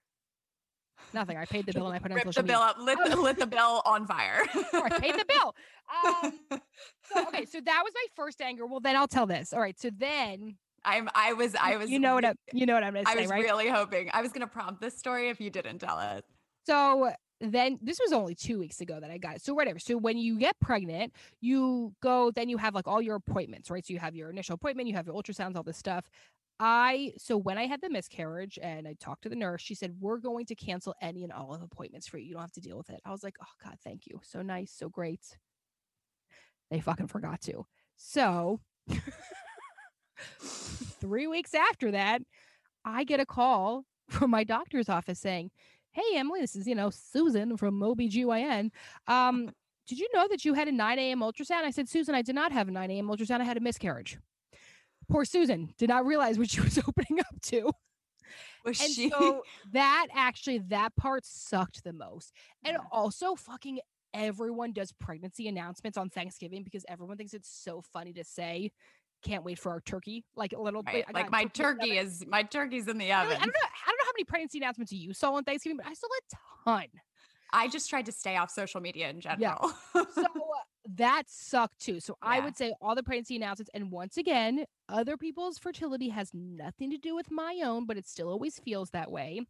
[1.13, 1.38] Nothing.
[1.38, 2.71] I paid the bill and I put it on social the bill media.
[2.71, 4.43] up, lit the, lit the bill on fire.
[4.73, 5.56] I paid the bill.
[6.06, 6.39] Um,
[7.13, 8.65] so, okay, so that was my first anger.
[8.65, 9.53] Well, then I'll tell this.
[9.53, 11.10] All right, so then I'm.
[11.13, 11.56] I was.
[11.56, 11.89] I was.
[11.89, 13.13] you know what I, you know what I'm gonna say.
[13.13, 13.43] I was right?
[13.43, 14.10] really hoping.
[14.13, 16.25] I was going to prompt this story if you didn't tell it.
[16.65, 19.43] So then this was only two weeks ago that I got it.
[19.43, 19.77] So whatever.
[19.79, 23.86] So when you get pregnant, you go, then you have like all your appointments, right?
[23.86, 26.10] So you have your initial appointment, you have your ultrasounds, all this stuff.
[26.60, 29.96] I so when I had the miscarriage and I talked to the nurse, she said,
[30.00, 32.28] We're going to cancel any and all of appointments for you.
[32.28, 33.02] You don't have to deal with it.
[33.06, 34.20] I was like, Oh God, thank you.
[34.24, 35.22] So nice, so great.
[36.70, 37.66] They fucking forgot to.
[37.98, 38.62] So
[40.39, 42.22] three weeks after that,
[42.86, 45.52] I get a call from my doctor's office saying,
[45.92, 48.72] Hey, Emmalee, this is, you know, Susan from OBGYN.
[49.08, 49.52] Um,
[49.86, 51.20] did you know that you had a 9 a.m.
[51.20, 51.63] ultrasound?
[51.63, 53.08] I said, Susan, I did not have a 9 a.m.
[53.08, 53.42] ultrasound.
[53.42, 54.18] I had a miscarriage.
[55.13, 57.71] Poor Susan did not realize what she was opening up to.
[58.65, 59.12] Was And she?
[59.12, 62.32] so that actually, that part sucked the most.
[62.65, 62.84] And Yeah.
[62.91, 63.80] also, fucking
[64.15, 68.71] everyone does pregnancy announcements on Thanksgiving because everyone thinks it's so funny to say,
[69.23, 70.26] can't wait for our turkey.
[70.36, 71.78] Like a little Right, I Like my turkey in the oven.
[71.78, 73.28] turkey is my turkey's in the oven.
[73.28, 73.45] I don't know.
[73.45, 76.65] I don't know how many pregnancy announcements you saw on Thanksgiving, but I saw a
[76.65, 76.88] ton.
[77.54, 79.58] I just tried to stay off social media in Yeah.
[79.60, 79.73] general.
[80.15, 80.26] So uh,
[80.86, 82.00] that sucked too.
[82.00, 86.32] So I would say all the pregnancy announcements, and once again, other people's fertility has
[86.34, 89.41] nothing to do with my own, but it still always feels that way.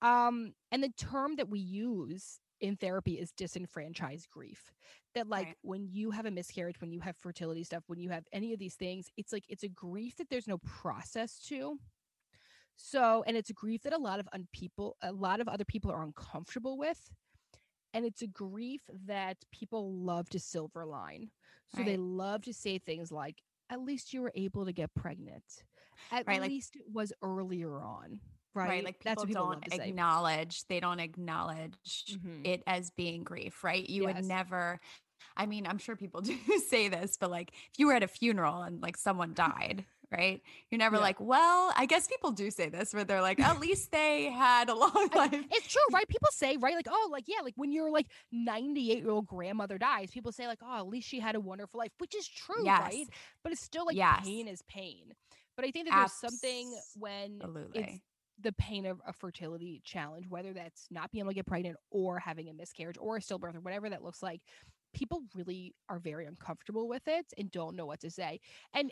[0.00, 4.72] Um, and the term that we use in therapy is disenfranchised grief.
[5.14, 5.56] That like Right.
[5.62, 8.58] when you have a miscarriage, when you have fertility stuff, when you have any of
[8.58, 11.78] these things, it's like it's a grief that there's no process to.
[12.76, 15.64] So, and it's a grief that a lot of un- people, a lot of other
[15.64, 17.10] people are uncomfortable with.
[17.94, 21.30] And it's a grief that people love to silver line.
[21.76, 25.44] So they love to say things like, at least you were able to get pregnant.
[26.10, 28.20] At Right, like- least it was earlier on.
[28.54, 28.68] Right.
[28.68, 28.84] right.
[28.84, 29.88] Like people, That's what people love don't to say.
[29.88, 32.46] acknowledge, they don't acknowledge Mhm.
[32.46, 33.88] it as being grief, right?
[33.88, 34.16] You Yes.
[34.16, 34.80] would never
[35.36, 36.36] I mean, I'm sure people do
[36.68, 40.40] say this, but like if you were at a funeral and like someone died, right?
[40.70, 41.02] You're never Yeah.
[41.02, 44.68] like, well, I guess people do say this where they're like, at least they had
[44.68, 45.44] a long I- life.
[45.50, 46.06] it's true, right?
[46.06, 46.74] People say, right?
[46.76, 50.46] Like, oh, like, yeah, like when your like 98 year old grandmother dies, people say,
[50.46, 52.80] like, oh, at least she had a wonderful life, which is true, Yes.
[52.80, 53.06] right?
[53.42, 54.24] But it's still like Yes.
[54.24, 55.14] pain is pain.
[55.56, 57.40] But I think that there's something when
[57.74, 58.00] it's
[58.40, 62.18] the pain of a fertility challenge, whether that's not being able to get pregnant or
[62.18, 64.40] having a miscarriage or a stillbirth or whatever that looks like,
[64.94, 68.40] people really are very uncomfortable with it and don't know what to say.
[68.74, 68.90] And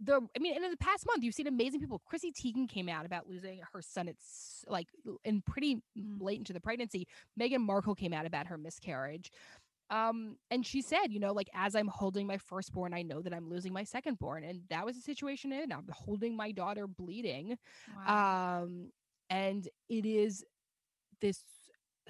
[0.00, 2.00] the, I mean, and in the past month, you've seen amazing people.
[2.06, 4.08] Chrissy Teigen came out about losing her son.
[4.08, 4.88] It's like
[5.24, 6.20] in pretty Mm.
[6.20, 7.06] late into the pregnancy.
[7.38, 9.30] Meghan Markle came out about her miscarriage.
[9.90, 13.32] Um, and she said, you know, like as I'm holding my firstborn, I know that
[13.32, 14.48] I'm losing my secondborn.
[14.48, 15.72] And that was the situation in.
[15.72, 17.56] I'm holding my daughter bleeding
[18.06, 18.62] Wow.
[18.64, 18.92] um
[19.30, 20.44] and it is
[21.20, 21.42] this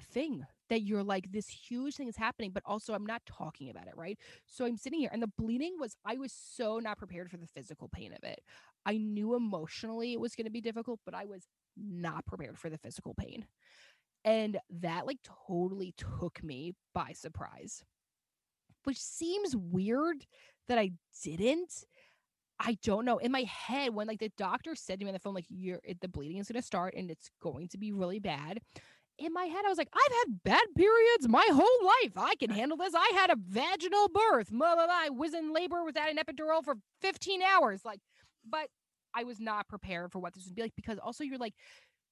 [0.01, 3.87] thing that you're like this huge thing is happening but also i'm not talking about
[3.87, 7.29] it right so i'm sitting here and the bleeding was i was so not prepared
[7.29, 8.41] for the physical pain of it
[8.85, 12.69] i knew emotionally it was going to be difficult but i was not prepared for
[12.69, 13.45] the physical pain
[14.25, 17.83] and that like totally took me by surprise
[18.83, 20.25] which seems weird
[20.67, 20.91] that i
[21.23, 21.83] didn't
[22.59, 23.17] I don't know.
[23.17, 25.79] In my head, when like the doctor said to me on the phone, like you're
[26.01, 28.59] the bleeding is going to start and it's going to be really bad.
[29.19, 32.13] In my head, I was like, I've had bad periods my whole life.
[32.15, 32.93] I can handle this.
[32.95, 34.49] I had a vaginal birth.
[34.49, 34.95] Blah, blah, blah.
[34.95, 37.83] I was in labor without an epidural for 15 hours.
[37.83, 37.99] Like,
[38.49, 38.67] but
[39.13, 41.53] I was not prepared for what this would be like because also you're like,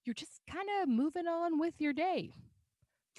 [0.06, 2.32] you're just kind of moving on with your day.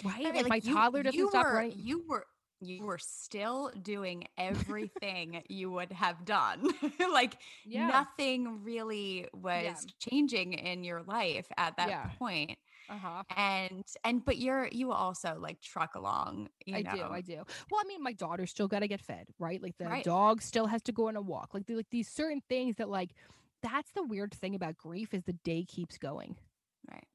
[0.05, 0.27] Right?
[0.27, 1.73] I mean, like, my you- toddler doesn't you stop were, running.
[1.77, 2.27] You were
[2.61, 6.69] you were still doing everything you would have done.
[7.13, 7.87] like Yeah.
[7.89, 12.11] nothing really was changing in your life at that Yeah.
[12.19, 12.59] point.
[12.89, 13.23] Uh-huh.
[13.37, 16.49] And and but you're you also like truck along.
[16.65, 16.97] You I know?
[16.97, 17.45] do, I do.
[17.71, 19.63] Well, I mean, my daughter still got to get fed, right?
[19.63, 20.03] Like the Right.
[20.03, 21.55] dog still has to go on a walk.
[21.55, 23.13] Like, like these certain things that, like,
[23.63, 26.37] that's the weird thing about grief is the day keeps going.
[26.91, 27.09] Right.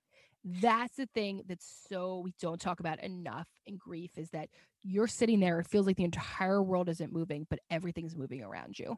[0.45, 4.49] That's the thing that's so we don't talk about enough in grief is that
[4.81, 5.59] you're sitting there.
[5.61, 8.97] It feels like the entire world isn't moving, but everything's moving around you.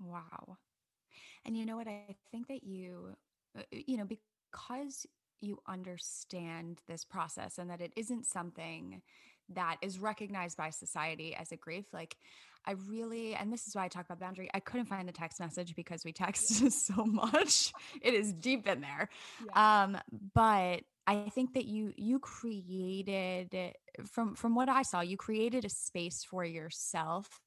[0.00, 0.58] Wow.
[1.44, 1.88] And you know what?
[1.88, 3.16] I think that you,
[3.58, 5.06] uh, you know, because
[5.40, 9.02] you understand this process and that it isn't something
[9.54, 12.16] that is recognized by society as a grief, like
[12.66, 14.50] I really, and this is why I talk about boundary.
[14.52, 17.72] I couldn't find the text message because we text so much.
[18.02, 19.08] It is deep in there.
[19.54, 19.96] Um,
[20.34, 23.74] but I think that you you created
[24.04, 27.40] from from what I saw, you created a space for yourself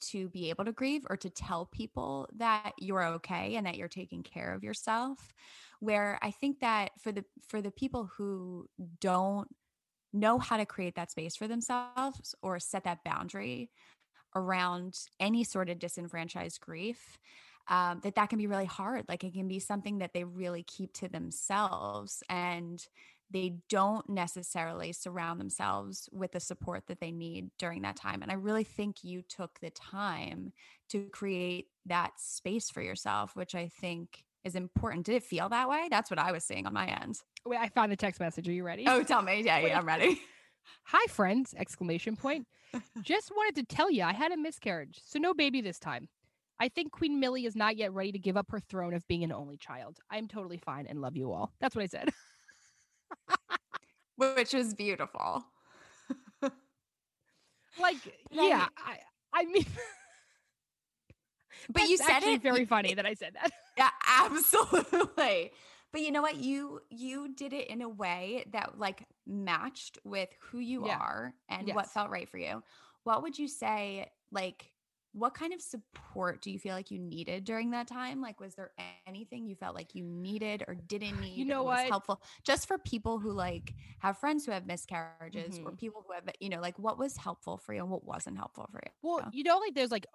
[0.00, 3.88] to be able to grieve or to tell people that you're okay and that you're
[3.88, 5.34] taking care of yourself
[5.80, 8.68] where i think that for the for the people who
[9.00, 9.48] don't
[10.12, 13.70] know how to create that space for themselves or set that boundary
[14.34, 17.18] around any sort of disenfranchised grief
[17.68, 19.04] um, that that can be really hard.
[19.08, 22.22] Like it can be something that they really keep to themselves.
[22.28, 22.84] And
[23.30, 28.22] they don't necessarily surround themselves with the support that they need during that time.
[28.22, 30.52] And I really think you took the time
[30.90, 35.06] to create that space for yourself, which I think is important.
[35.06, 35.88] Did it feel that way?
[35.90, 37.20] That's what I was seeing on my end.
[37.46, 38.48] Wait, I found the text message.
[38.48, 38.84] Are you ready?
[38.86, 39.42] Oh, tell me.
[39.44, 40.20] Yeah, yeah, I'm ready.
[40.84, 41.54] Hi, friends!
[41.56, 42.46] Exclamation point.
[43.02, 46.08] Just wanted to tell you I had a miscarriage, so no baby this time.
[46.60, 49.24] I think Queen Millie is not yet ready to give up her throne of being
[49.24, 49.98] an only child.
[50.10, 51.52] I'm totally fine and love you all.
[51.60, 52.10] That's what I said.
[54.16, 55.44] Which was beautiful.
[57.80, 57.96] like,
[58.30, 58.98] yeah, I,
[59.32, 59.64] I mean,
[61.72, 63.50] But you said it very funny that I said that.
[63.76, 65.52] Yeah, absolutely.
[65.92, 66.36] But you know what?
[66.36, 66.42] Mm.
[66.42, 70.96] You you did it in a way that like matched with who you Yeah.
[70.98, 72.62] are and what felt right for you.
[73.04, 74.70] What would you say like
[75.12, 78.20] what kind of support do you feel like you needed during that time?
[78.20, 78.72] Like was there
[79.06, 81.88] anything you felt like you needed or didn't need You know or was what?
[81.88, 85.78] helpful just for people who like have friends who have miscarriages or Mhm.
[85.78, 88.68] people who have you know like what was helpful for you and what wasn't helpful
[88.70, 88.92] for you?
[89.02, 90.06] Well, you know, like there's like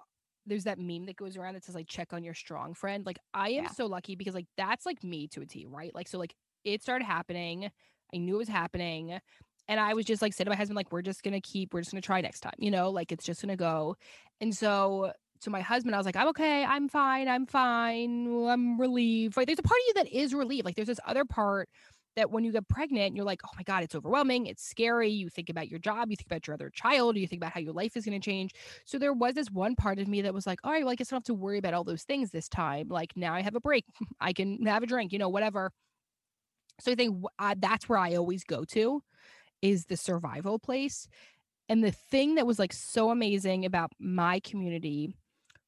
[0.45, 3.05] there's that meme that goes around that says like check on your strong friend.
[3.05, 3.69] Like I am Yeah.
[3.69, 5.93] so lucky because like that's like me to a T, right?
[5.95, 7.71] Like so like it started happening.
[8.13, 9.19] I knew it was happening.
[9.67, 11.81] And I was just like said to my husband, like, we're just gonna keep, we're
[11.81, 13.95] just gonna try next time, you know, like it's just gonna go.
[14.41, 15.11] And so
[15.41, 19.38] to my husband, I was like, I'm okay, I'm fine, I'm fine, I'm relieved.
[19.38, 19.45] Right.
[19.47, 20.65] There's a part of you that is relieved.
[20.65, 21.69] Like there's this other part
[22.15, 24.45] that when you get pregnant, you're like, oh my God, it's overwhelming.
[24.45, 25.09] It's scary.
[25.09, 27.59] You think about your job, you think about your other child, you think about how
[27.59, 28.51] your life is going to change.
[28.86, 30.95] So there was this one part of me that was like, all right, well, I
[30.95, 32.88] guess I don't have to worry about all those things this time.
[32.88, 33.86] Like now I have a break.
[34.19, 35.71] I can have a drink, you know, whatever.
[36.79, 39.01] So I think uh, that's where I always go to
[39.61, 41.07] is the survival place.
[41.70, 45.13] And the thing that was like so amazing about my community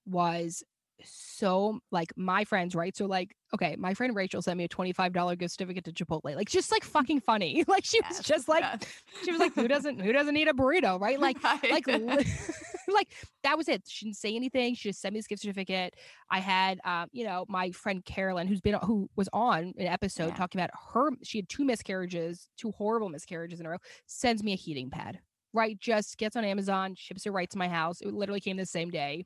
[0.06, 0.64] was
[1.04, 2.96] so like my friends, right?
[2.96, 6.36] So like, okay, my friend Rachel sent me a $25 gift certificate to Chipotle.
[6.36, 7.64] Like just like fucking funny.
[7.68, 8.82] Like she was Yes, just like yes.
[9.24, 11.20] she was like, who doesn't who doesn't need a burrito, right?
[11.20, 11.72] Like Right.
[11.72, 11.88] like
[12.88, 13.10] like
[13.44, 13.84] that was it.
[13.88, 14.74] She didn't say anything.
[14.76, 15.96] She just sent me this gift certificate.
[16.32, 20.30] I had um, you know, my friend Carolyn, who's been who was on an episode
[20.30, 20.36] Yeah.
[20.36, 23.78] talking about her she had two miscarriages, two horrible miscarriages in a row,
[24.08, 25.20] sends me a heating pad.
[25.54, 28.02] Right, just gets on Amazon, ships it right to my house.
[28.02, 29.26] It literally came the same day.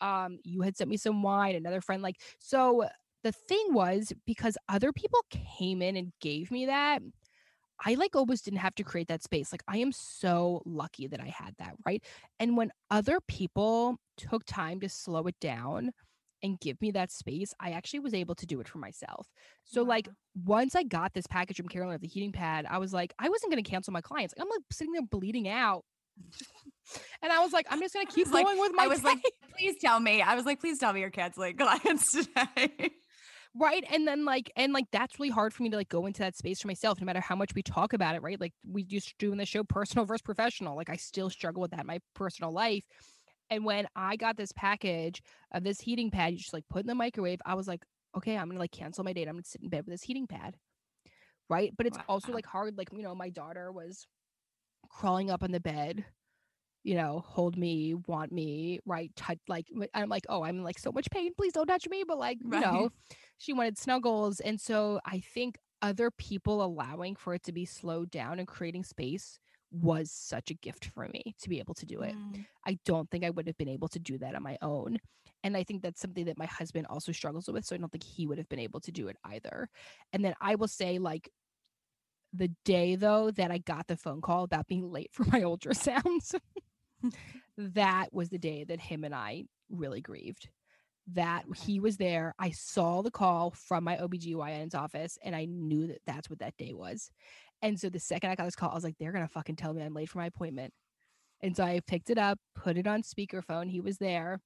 [0.00, 2.86] Um, you had sent me some wine, another friend, like so
[3.24, 7.02] the thing was because other people came in and gave me that,
[7.84, 9.52] I like almost didn't have to create that space.
[9.52, 12.04] Like I am so lucky that I had that, right?
[12.40, 15.92] And when other people took time to slow it down
[16.44, 19.26] and give me that space, I actually was able to do it for myself.
[19.64, 20.08] So like
[20.44, 23.28] once I got this package from Carolyn of the heating pad, I was like, I
[23.30, 24.34] wasn't gonna cancel my clients.
[24.38, 25.84] I'm like sitting there bleeding out.
[27.22, 29.02] and I was like, I'm just gonna keep was like- going with my I was
[29.02, 29.22] like,
[29.58, 30.20] please tell me.
[30.22, 32.90] I was like, please tell me you're canceling clients today.
[33.56, 36.18] right and then like and like that's really hard for me to like go into
[36.20, 38.82] that space for myself no matter how much we talk about it right like we
[38.82, 41.86] just do in the show personal versus professional like i still struggle with that in
[41.86, 42.82] my personal life
[43.50, 45.22] and when i got this package
[45.52, 47.82] of this heating pad you just like put in the microwave i was like
[48.16, 50.26] okay i'm gonna like cancel my date i'm gonna sit in bed with this heating
[50.26, 50.56] pad
[51.48, 54.06] right but it's also like hard like you know my daughter was
[54.88, 56.04] crawling up on the bed
[56.84, 59.10] you know, hold me, want me, right?
[59.16, 61.32] Touch, like, I'm like, oh, I'm in, like so much pain.
[61.34, 62.04] Please don't touch me.
[62.06, 62.90] But like, you know,
[63.38, 64.40] she wanted snuggles.
[64.40, 68.84] And so I think other people allowing for it to be slowed down and creating
[68.84, 69.38] space
[69.74, 72.14] was such a gift for me to be able to do it.
[72.14, 74.98] Mm, I don't think I would have been able to do that on my own.
[75.42, 77.64] And I think that's something that my husband also struggles with.
[77.64, 79.68] So I don't think he would have been able to do it either.
[80.12, 81.28] And then I will say, like,
[82.32, 86.34] the day though that I got the phone call about being late for my ultrasounds,
[87.58, 90.48] that was the day that him and I really grieved.
[91.12, 92.34] That he was there.
[92.38, 96.56] I saw the call from my OBGYN's office and I knew that that's what that
[96.56, 97.10] day was.
[97.64, 99.56] And so the second I got this call, I was like, they're going to fucking
[99.56, 100.74] tell me I'm late for my appointment.
[101.42, 103.70] And so I picked it up, put it on speakerphone.
[103.70, 104.40] He was there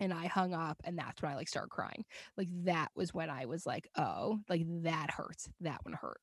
[0.00, 2.04] and I hung up and that's when I like started crying.
[2.36, 5.48] Like that was when I was like, oh, like that hurts.
[5.60, 6.20] That one hurt.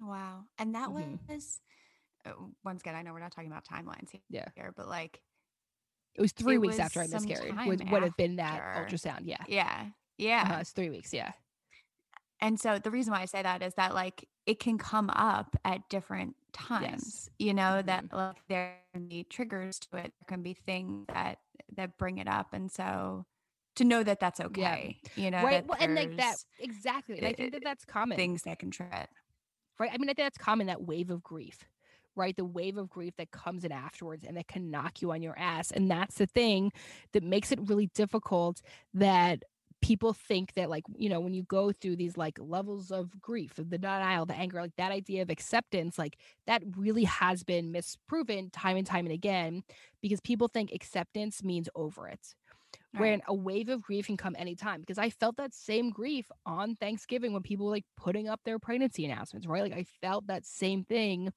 [0.00, 0.44] Wow.
[0.58, 1.18] And that Mhm.
[1.28, 1.60] was
[2.24, 2.30] uh,
[2.64, 4.46] once again, I know we're not talking about timelines Yeah.
[4.54, 5.20] here, but like
[6.14, 7.56] It was three It weeks was after I miscarried.
[7.66, 9.22] Would would have been that ultrasound.
[9.24, 9.42] Yeah.
[9.48, 9.86] yeah.
[10.18, 10.42] Yeah.
[10.42, 11.12] Uh-huh, it's three weeks.
[11.12, 11.32] Yeah.
[12.42, 15.56] And so the reason why I say that is that like it can come up
[15.64, 17.30] at different times.
[17.38, 18.16] You know, that mm-hmm.
[18.16, 20.12] like there can be triggers to it.
[20.18, 21.38] There can be things that
[21.76, 22.52] that bring it up.
[22.52, 23.24] And so
[23.76, 24.98] to know that that's okay.
[25.14, 25.66] You know, right.
[25.66, 27.18] Well, and like that exactly.
[27.18, 28.16] And I think that that's common.
[28.16, 29.08] things that can trigger it.
[29.78, 29.90] right?
[29.92, 31.64] I mean, I think that's common that wave of grief,
[32.16, 32.36] right?
[32.36, 35.38] The wave of grief that comes in afterwards and that can knock you on your
[35.38, 35.70] ass.
[35.70, 36.72] And that's the thing
[37.12, 38.60] that makes it really difficult
[38.94, 39.44] that
[39.82, 43.54] people think that, like, you know, when you go through these like levels of grief,
[43.56, 46.16] the denial, the anger, like that idea of acceptance, like
[46.46, 49.62] that really has been misproven time and time and again
[50.00, 52.34] because people think acceptance means over it.
[52.94, 53.22] Right.
[53.26, 57.32] a wave of grief can come anytime because I felt that same grief on Thanksgiving
[57.32, 59.62] when people were like putting up their pregnancy announcements, right?
[59.62, 61.32] Like I felt that same thing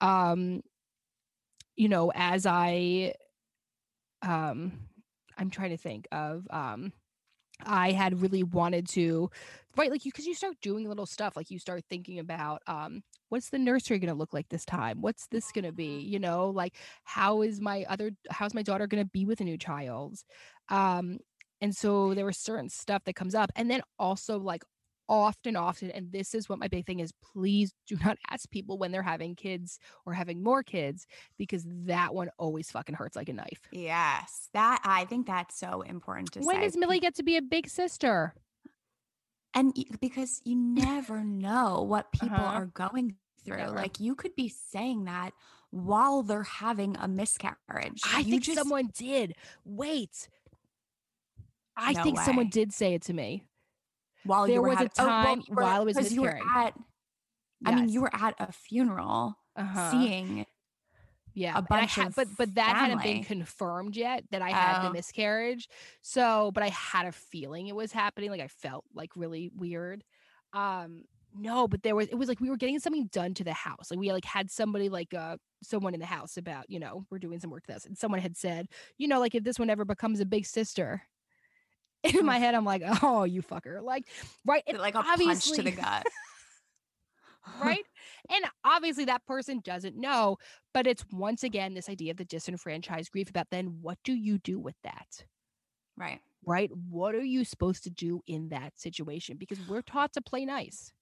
[0.00, 0.62] um
[1.76, 3.14] you know as I
[4.22, 4.72] um
[5.38, 6.92] I'm trying to think of um
[7.64, 9.30] I had really wanted to
[9.76, 13.02] right like you because you start doing little stuff like you start thinking about um
[13.28, 15.00] what's the nursery going to look like this time?
[15.00, 18.86] What's this going to be you know like how is my other how's my daughter
[18.86, 20.18] going to be with a new child?
[20.68, 21.18] Um
[21.60, 24.62] and so there was certain stuff that comes up and then also like
[25.08, 28.76] often often and this is what my big thing is please do not ask people
[28.78, 31.06] when they're having kids or having more kids
[31.38, 34.48] because that one always fucking hurts like a knife Yes.
[34.52, 36.62] That I think that's so important to when say.
[36.62, 38.34] does millie get to be a big sister
[39.54, 42.44] and because you never know what people Uh-huh.
[42.58, 43.76] are going through Never.
[43.76, 45.32] like you could be saying that
[45.70, 49.34] while they're having a miscarriage I You think just- someone did.
[49.64, 50.28] Wait.
[51.76, 53.44] I No think someone did say it to me.
[54.26, 56.22] While there you were was a oh, well, time were- while I was 'cause you
[56.22, 56.56] were miscarrying.
[56.66, 56.74] at
[57.64, 59.90] i mean you were at a funeral uh-huh.
[59.90, 60.46] seeing
[61.34, 64.82] yeah, a bunch had- of but but that hadn't been confirmed yet that I had
[64.84, 64.92] the Oh.
[64.92, 65.68] miscarriage.
[66.00, 68.30] So, but I had a feeling it was happening.
[68.30, 70.02] Like I felt like really weird.
[70.54, 71.04] Um,
[71.38, 73.90] no, but there was it was like we were getting something done to the house.
[73.90, 77.18] Like we like had somebody like uh someone in the house about you know we're
[77.18, 79.68] doing some work to this, and someone had said you know like if this one
[79.68, 81.02] ever becomes a big sister.
[82.02, 83.82] In my head, I'm like, oh, you fucker!
[83.82, 84.04] Like,
[84.44, 84.62] right?
[84.78, 86.06] like a punch to the gut
[87.62, 87.84] right?
[88.28, 90.36] and obviously that person doesn't know,
[90.74, 94.38] but it's once again this idea of the disenfranchised grief about then what do you
[94.38, 95.24] do with that?
[95.96, 96.70] right Right?
[96.90, 99.36] What are you supposed to do in that situation?
[99.36, 100.92] Because we're taught to play nice.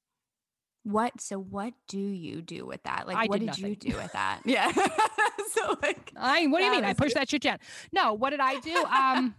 [0.84, 3.96] what so what do you do with that like I what did did, you do
[3.96, 4.70] with that yeah
[5.52, 6.84] so like I what do you mean?
[6.84, 7.58] I pushed that shit down.
[7.92, 8.84] No, what did I do?
[8.84, 9.34] Um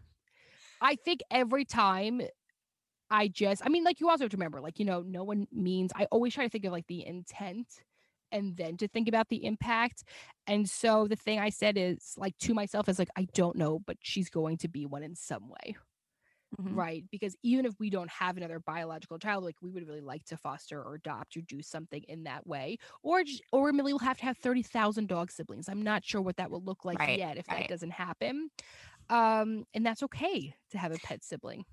[0.82, 2.22] I think every time
[3.12, 5.48] I just I mean like you also have to remember like you know no one
[5.52, 7.84] means I always try to think of like the intent
[8.32, 10.04] and then to think about the impact.
[10.48, 13.80] And so the thing I said is like to myself is like I don't know
[13.80, 15.76] but she's going to be one in some way.
[16.58, 16.86] Mhm.
[16.88, 17.06] Right?
[17.12, 20.38] Because even if we don't have another biological child like we would really like to
[20.38, 24.26] foster or adopt or do something in that way or or Millie will have to
[24.26, 25.70] have 30,000 dog siblings.
[25.70, 27.68] I'm not sure what that will look like Right, yet if right.
[27.68, 28.50] that doesn't happen.
[29.10, 31.66] Um and that's okay to have a pet sibling.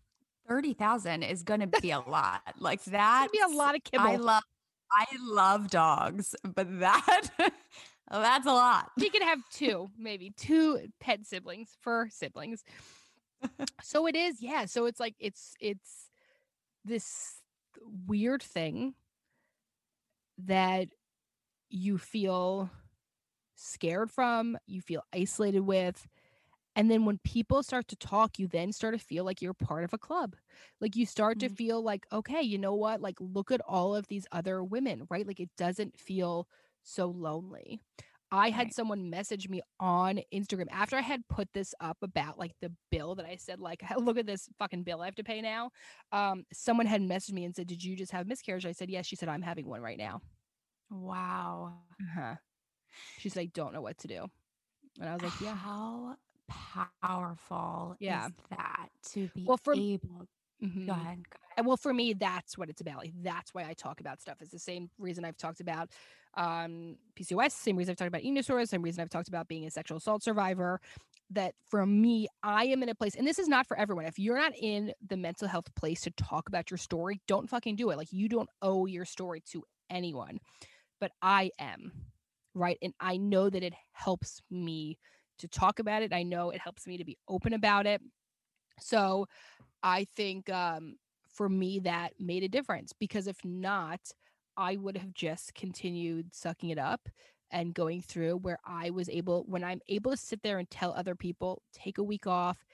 [0.48, 4.06] 30,000 is going to be a lot like that be a lot of kibble.
[4.06, 4.42] I love
[4.92, 7.28] I love dogs, but that
[8.10, 8.90] that's a lot.
[8.98, 12.62] she could have two, maybe two pet siblings for siblings.
[13.82, 14.66] so it is, yeah.
[14.66, 16.10] So it's like it's it's
[16.84, 17.40] this
[18.06, 18.94] weird thing
[20.44, 20.88] that
[21.70, 22.70] you feel
[23.56, 26.06] scared from, you feel isolated with.
[26.74, 29.84] And then when people start to talk, you then start to feel like you're part
[29.84, 30.36] of a club.
[30.80, 31.50] Like you start to Mhm.
[31.50, 33.00] feel like, okay, you know what?
[33.00, 35.26] Like, look at all of these other women, right?
[35.26, 36.48] Like, it doesn't feel
[36.82, 37.80] so lonely.
[38.30, 38.72] I had Right.
[38.72, 43.14] someone message me on Instagram after I had put this up about like the bill
[43.16, 45.70] that I said, like, look at this fucking bill I have to pay now.
[46.12, 48.64] Um, someone had messaged me and said, Did you just have miscarriage?
[48.66, 49.06] I said, Yes.
[49.06, 50.22] She said, I'm having one right now.
[50.90, 51.88] Wow.
[52.00, 52.36] Uh-huh.
[53.16, 54.26] She said, I don't know what to do.
[55.00, 55.56] And I was like, Yeah.
[55.56, 56.16] How
[57.02, 58.26] powerful Yeah.
[58.26, 60.26] is that to be Well, for- able
[60.62, 60.86] Mhm.
[60.86, 61.28] Go ahead.
[61.30, 62.98] Go And well, for me, that's what it's about.
[62.98, 64.40] Like that's why I talk about stuff.
[64.40, 65.90] It's the same reason I've talked about
[66.34, 69.66] um, PCOS, same reason I've talked about eating disorders, same reason I've talked about being
[69.66, 70.80] a sexual assault survivor.
[71.30, 74.06] That for me, I am in a place, and this is not for everyone.
[74.06, 77.76] If you're not in the mental health place to talk about your story, don't fucking
[77.76, 77.96] do it.
[77.98, 80.38] Like you don't owe your story to anyone,
[81.00, 82.12] but I am,
[82.54, 82.78] right?
[82.82, 84.98] And I know that it helps me
[85.42, 86.12] to talk about it.
[86.12, 88.00] I know it helps me to be open about it.
[88.80, 89.26] So
[89.82, 90.96] I think um,
[91.28, 94.00] for me that made a difference because if not,
[94.56, 97.08] I would have just continued sucking it up
[97.50, 100.92] and going through where I was able, when I'm able to sit there and tell
[100.92, 102.64] other people, take a week off,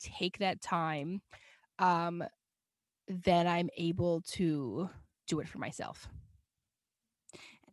[0.00, 1.22] take that time,
[1.78, 2.22] um,
[3.08, 4.90] then I'm able to
[5.26, 6.08] do it for myself.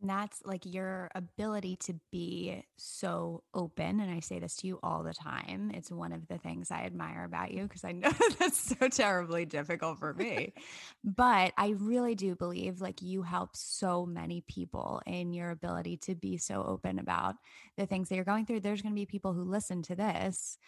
[0.05, 3.99] And that's like your ability to be so open.
[3.99, 5.71] And I say this to you all the time.
[5.73, 9.45] It's one of the things I admire about you because I know that's so terribly
[9.45, 10.53] difficult for me.
[11.03, 16.13] but I really do believe like you help so many people in your ability to
[16.13, 17.33] be so open about
[17.75, 18.59] the things that you're going through.
[18.59, 20.59] There's going to be people who listen to this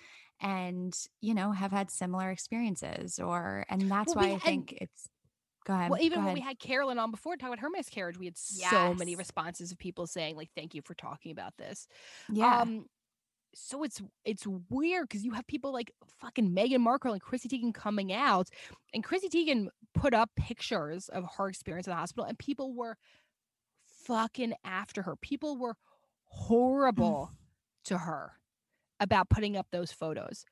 [0.42, 4.42] and, you know, have had similar experiences or, and that's Well, we why I had-
[4.42, 5.10] think it's,
[5.68, 5.92] go ahead.
[5.92, 8.94] Well, even when we had Carolyn on before talking about her miscarriage, we had so
[8.94, 11.88] many responses of people saying, like, thank you for talking about this.
[12.32, 12.62] yeah.
[12.62, 12.86] Um,
[13.54, 15.92] so it's it's weird because you have people like
[16.22, 18.50] fucking Meghan Markle and Chrissy Teigen coming out,
[18.94, 22.98] and Chrissy Teigen put up pictures of her experience in the hospital, and people were
[24.06, 25.16] fucking after her.
[25.16, 25.76] People were
[26.26, 27.32] horrible
[27.86, 28.34] to her
[29.00, 30.46] about putting up those photos.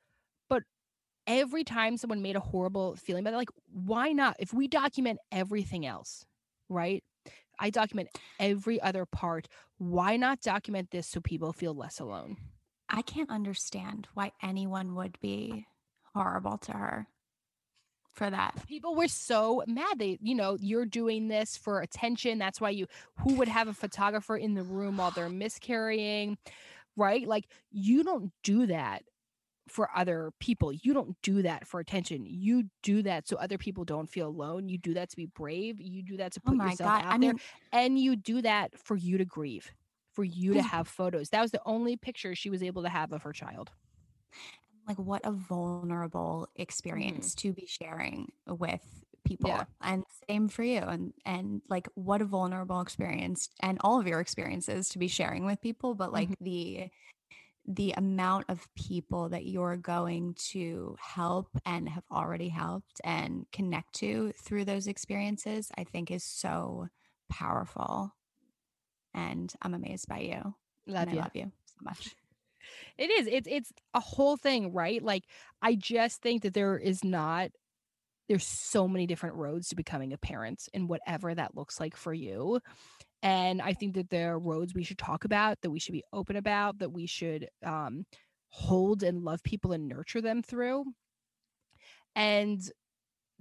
[1.26, 4.36] Every time someone made a horrible feeling about it, like, why not?
[4.38, 6.24] If we document everything else,
[6.68, 7.02] right?
[7.58, 8.08] I document
[8.38, 9.48] every other part.
[9.78, 12.36] Why not document this so people feel less alone?
[12.88, 15.66] I can't understand why anyone would be
[16.14, 17.08] horrible to her
[18.12, 18.54] for that.
[18.66, 19.98] People were so mad.
[19.98, 22.38] They, you know, you're doing this for attention.
[22.38, 22.86] That's why you,
[23.18, 26.38] who would have a photographer in the room while they're miscarrying,
[26.96, 27.26] right?
[27.26, 29.02] Like, you don't do that
[29.68, 30.72] for other people.
[30.72, 32.24] You don't do that for attention.
[32.26, 34.68] You do that so other people don't feel alone.
[34.68, 35.80] You do that to be brave.
[35.80, 37.04] You do that to Oh put my yourself God.
[37.04, 37.32] out I there.
[37.32, 37.40] mean,
[37.72, 39.72] and you do that for you to grieve,
[40.12, 41.30] for you to have photos.
[41.30, 43.70] That was the only picture she was able to have of her child.
[44.88, 46.62] like what a vulnerable mm-hmm.
[46.62, 48.82] experience to be sharing with
[49.24, 49.50] people.
[49.50, 49.64] Yeah.
[49.80, 50.78] And same for you.
[50.80, 55.44] And and like what a vulnerable experience and all of your experiences to be sharing
[55.44, 56.44] with people, but like mm-hmm.
[56.44, 56.90] the
[57.66, 63.94] the amount of people that you're going to help and have already helped and connect
[63.94, 66.88] to through those experiences, I think is so
[67.28, 68.12] powerful.
[69.14, 70.54] And I'm amazed by you.
[70.86, 71.18] Love you.
[71.18, 72.14] I love you so much.
[72.98, 73.26] It is.
[73.26, 75.02] It's it's a whole thing, right?
[75.02, 75.24] Like
[75.62, 77.50] I just think that there is not
[78.28, 82.12] there's so many different roads to becoming a parent and whatever that looks like for
[82.12, 82.60] you.
[83.26, 86.04] And I think that there are roads we should talk about, that we should be
[86.12, 88.04] open about, that we should um
[88.50, 90.84] hold and love people and nurture them through.
[92.14, 92.60] And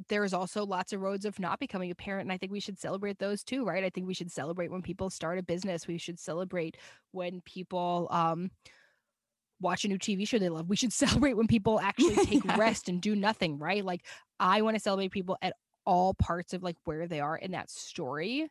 [0.09, 2.79] there's also lots of roads of not becoming a parent and i think we should
[2.79, 3.83] celebrate those too right?
[3.83, 5.87] I think we should celebrate when people start a business.
[5.87, 6.77] We should celebrate
[7.11, 8.51] when people um
[9.61, 10.69] watch a new tv show they love.
[10.69, 12.57] We should celebrate when people actually take Yeah.
[12.57, 13.83] rest and do nothing right?
[13.85, 14.05] Like
[14.39, 15.53] i want to celebrate people at
[15.85, 18.49] all parts of like where they are in that story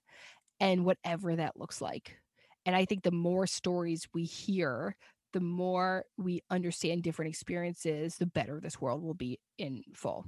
[0.61, 2.17] and whatever that looks like
[2.67, 4.97] and i think the more stories we hear
[5.33, 10.25] the more we understand different experiences the better this world will be in full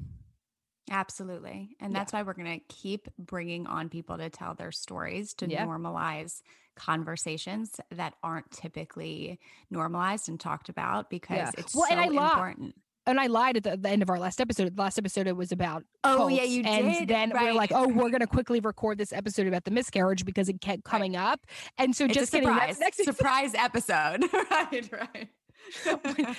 [0.89, 1.77] Absolutely.
[1.81, 1.99] And Yeah.
[1.99, 5.65] that's why we're going to keep bringing on people to tell their stories to Yeah.
[5.67, 6.43] normalize
[6.77, 11.51] conversations that aren't typically normalized and talked about because Yeah.
[11.59, 12.37] it's Well, so and I lied.
[12.37, 12.75] important.
[13.07, 14.75] And I lied at the, the end of our last episode.
[14.77, 17.09] The last episode it was about Oh, yeah, you and did.
[17.09, 20.61] then we're like, oh, we're gonna quickly record this episode about the miscarriage because it
[20.61, 21.41] kept coming up.
[21.79, 22.49] And so It's just kidding.
[22.49, 22.79] surprise.
[22.81, 24.25] Next surprise episode.
[24.51, 26.37] right, right.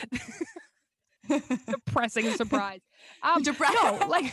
[1.68, 2.82] depressing surprise.
[3.22, 4.32] Um, Depre- no, like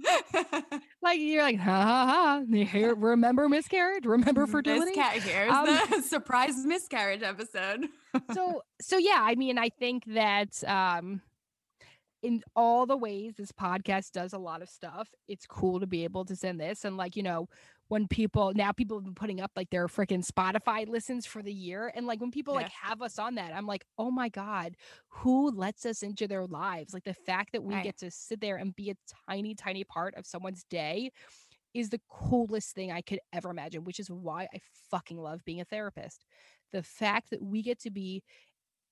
[1.02, 2.42] like you're like ha ha ha.
[2.64, 4.06] Hear, remember miscarriage?
[4.06, 4.92] Remember fertility?
[4.98, 7.86] Misca- here's Um, the surprise miscarriage episode.
[8.32, 11.20] so so yeah i mean i think that um
[12.22, 16.04] in all the ways this podcast does a lot of stuff it's cool to be
[16.04, 17.48] able to send this and like you know
[17.88, 21.52] when people now people have been putting up like their freaking spotify listens for the
[21.52, 24.74] year and like when people like have us on that i'm like oh my god
[25.08, 27.84] who lets us into their lives like the fact that we Right.
[27.84, 28.96] get to sit there and be a
[29.28, 31.10] tiny tiny part of someone's day
[31.74, 34.58] is the coolest thing I could ever imagine, which is why I
[34.90, 36.24] fucking love being a therapist.
[36.72, 38.22] The fact that we get to be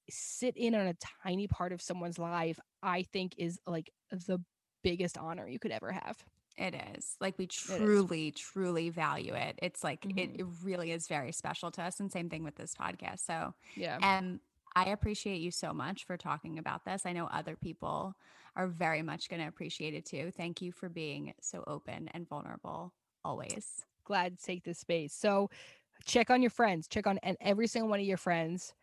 [0.08, 4.38] sit in on a tiny part of someone's life, I think is like the
[4.82, 6.24] biggest honor you could ever have.
[6.56, 7.16] It is.
[7.20, 9.58] Like we truly, truly value it.
[9.62, 10.18] It's like Mhm.
[10.18, 12.00] it, it really is very special to us.
[12.00, 13.20] And same thing with this podcast.
[13.20, 13.98] So Yeah.
[14.00, 14.40] and
[14.74, 17.06] I appreciate you so much for talking about this.
[17.06, 18.14] I know other people
[18.56, 20.30] are very much going to appreciate it too.
[20.30, 22.92] Thank you for being so open and vulnerable
[23.24, 23.84] always.
[24.04, 25.14] Glad to take this space.
[25.14, 25.50] So
[26.04, 26.88] check on your friends.
[26.88, 28.74] Check on and every single one of your friends,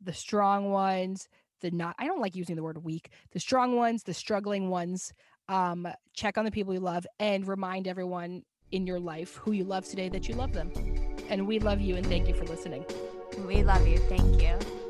[0.00, 1.28] the strong ones,
[1.60, 5.12] the not I don't like using the word weak, the strong ones, the struggling ones.
[5.48, 8.42] Um, check on the people you love and remind everyone
[8.72, 10.72] in your life who you love today that you love them.
[11.28, 12.84] And we love you and thank you for listening.
[13.46, 13.98] We love you.
[13.98, 14.85] Thank you.